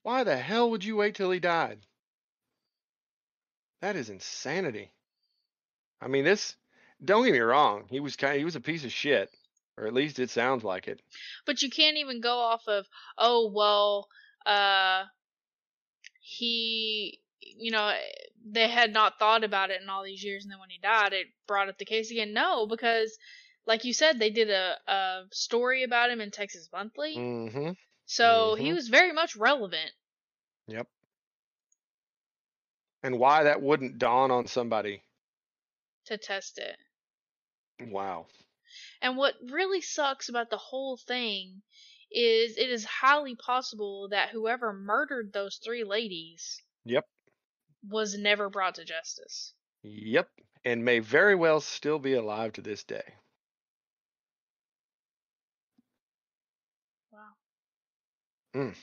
[0.02, 1.80] Why the hell would you wait till he died?
[3.82, 4.92] That is insanity.
[6.00, 6.54] I mean, this.
[7.02, 7.84] Don't get me wrong.
[7.90, 8.38] He was kind.
[8.38, 9.30] He was a piece of shit,
[9.76, 11.00] or at least it sounds like it.
[11.46, 14.08] but you can't even go off of oh well,
[14.44, 15.04] uh,
[16.20, 17.96] he, you know,
[18.44, 21.12] they had not thought about it in all these years, and then when he died,
[21.12, 22.32] it brought up the case again.
[22.32, 23.16] No, because
[23.66, 27.72] like you said, they did a a story about him in Texas Monthly, Mm-hmm.
[28.06, 28.74] so he Mhm.
[28.74, 29.92] was very much relevant.
[30.66, 30.88] Yep.
[33.02, 35.02] And why that wouldn't dawn on somebody?
[36.06, 36.78] to test it.
[37.80, 38.26] Wow.
[39.00, 41.62] And what really sucks about the whole thing
[42.10, 47.06] is it is highly possible that whoever murdered those three ladies Yep.
[47.88, 49.54] Was never brought to justice.
[49.82, 50.28] Yep.
[50.64, 53.14] And may very well still be alive to this day.
[57.10, 57.18] Wow.
[58.54, 58.74] Mm.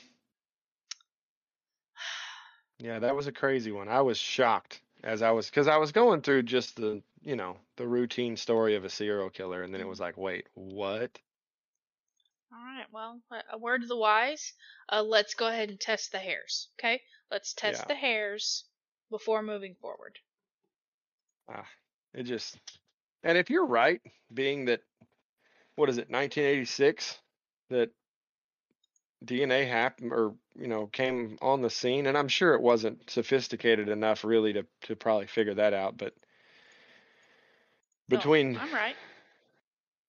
[2.80, 3.88] Yeah, that was a crazy one.
[3.88, 7.56] I was shocked as I was because I was going through just the you know
[7.76, 9.90] the routine story of a serial killer, and then it mm-hmm.
[9.90, 11.18] was like, wait, what?
[12.52, 12.86] All right.
[12.92, 14.52] Well, a- a word to the wise.
[14.88, 16.68] Uh, let's go ahead and test the hairs.
[16.78, 17.02] Okay.
[17.30, 17.88] Let's test Yeah.
[17.88, 18.64] the hairs
[19.10, 20.18] before moving forward.
[21.48, 21.66] Ah,
[22.14, 22.58] it just
[23.22, 24.00] and if you're right,
[24.32, 24.82] being that
[25.76, 27.18] what is it, 1986,
[27.70, 27.90] that
[29.24, 33.88] DNA happened or you know came on the scene, and I'm sure it wasn't sophisticated
[33.88, 36.14] enough really to to probably figure that out, but
[38.08, 38.96] between I'm right.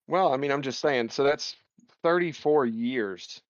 [0.08, 1.56] well, I mean, I'm just saying, so that's
[2.02, 3.40] 34 years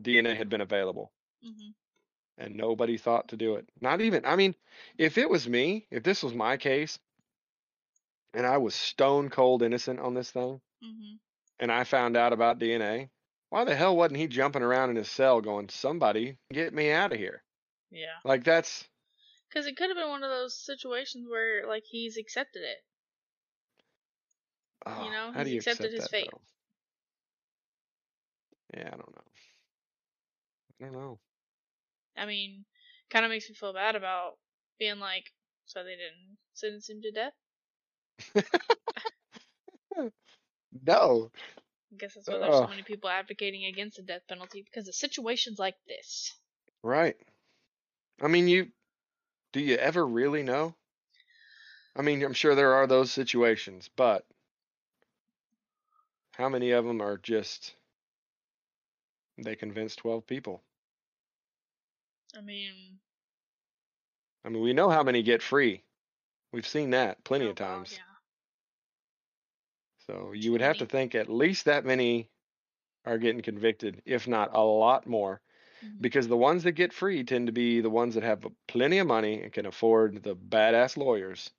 [0.00, 1.12] DNA had been available.
[1.42, 1.70] hmm
[2.38, 3.68] and nobody thought to do it.
[3.80, 4.54] Not even, I mean,
[4.98, 6.98] if it was me, if this was my case,
[8.34, 11.16] and I was stone cold innocent on this thing, hmm
[11.58, 13.10] and I found out about DNA,
[13.50, 17.12] why the hell wasn't he jumping around in his cell going, somebody get me out
[17.12, 17.42] of here?
[17.90, 18.20] Yeah.
[18.24, 18.88] Like, that's,
[19.48, 22.84] Because it could have been one of those situations where like he's accepted it.
[24.86, 26.30] oh, know, how do he's you accepted accept his that, fate.
[26.32, 26.40] though?
[28.74, 29.22] Yeah, I don't know.
[30.80, 31.18] I don't know.
[32.16, 32.64] I mean,
[33.10, 34.32] kind of makes me feel bad about
[34.78, 35.24] being like,
[35.66, 37.32] so they didn't sentence him to death.
[40.82, 41.30] No.
[41.92, 44.94] I guess that's why there's so many people advocating against the death penalty because of
[44.94, 46.32] situations like this.
[46.82, 47.16] Right.
[48.20, 48.68] I mean, you,
[49.52, 50.74] do you ever really know?
[51.96, 54.26] I mean, I'm sure there are those situations, but
[56.32, 57.74] how many of them are just
[59.38, 60.62] they convinced 12 people?
[62.36, 63.00] I mean,
[64.44, 65.84] I mean, we know how many get free.
[66.52, 68.00] We've seen that plenty oh of times.
[68.00, 68.16] yeah.
[70.06, 72.30] So you would have to think at least that many
[73.04, 75.40] are getting convicted, if not a lot more,
[75.82, 76.00] Mhm.
[76.00, 79.06] because the ones that get free tend to be the ones that have plenty of
[79.06, 81.50] money and can afford the badass lawyers.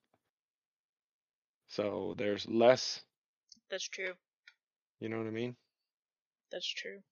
[1.67, 3.05] So there's less
[3.69, 4.15] That's true.
[4.99, 5.55] You know what I mean?
[6.51, 7.03] That's true.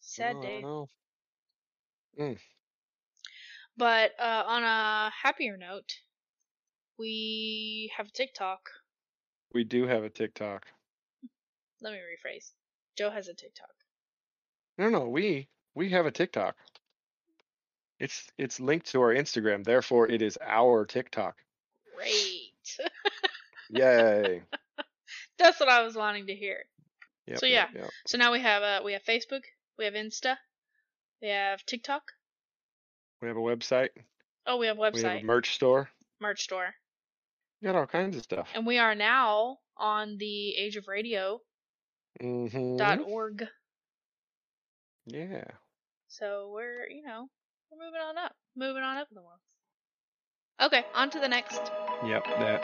[0.00, 0.68] Sad No, day.
[2.16, 2.38] Don't.
[3.76, 5.92] But uh, on a happier note,
[6.98, 8.60] we have a TikTok.
[9.54, 10.66] We do have a TikTok.
[11.80, 12.50] Let me rephrase.
[12.96, 13.70] Joe has a TikTok.
[14.78, 16.56] No, no, we we have a TikTok.
[17.98, 21.36] It's it's linked to our Instagram, therefore it is our TikTok.
[21.96, 22.90] Great.
[23.70, 24.42] Yay.
[25.38, 26.58] That's what I was wanting to hear.
[27.26, 27.80] Yep, So, yep, yeah.
[27.82, 27.90] yep.
[28.06, 29.42] So now we have uh, we have Facebook,
[29.78, 30.36] we have Insta,
[31.22, 32.02] we have TikTok.
[33.22, 33.90] We have a website.
[34.46, 34.94] Oh, we have website.
[34.94, 35.90] We have a merch store.
[36.20, 36.74] merch store,
[37.60, 38.48] We got all kinds of stuff.
[38.54, 41.40] and we are now on the Age of Radio
[42.20, 42.76] Mm-hmm.
[42.76, 43.46] dot org.
[45.06, 45.44] Yeah.
[46.08, 47.28] So we're you know
[47.70, 49.38] we're moving on up, moving on up in the world.
[50.60, 51.60] Okay, on to the next.
[52.04, 52.24] Yep.
[52.24, 52.60] That.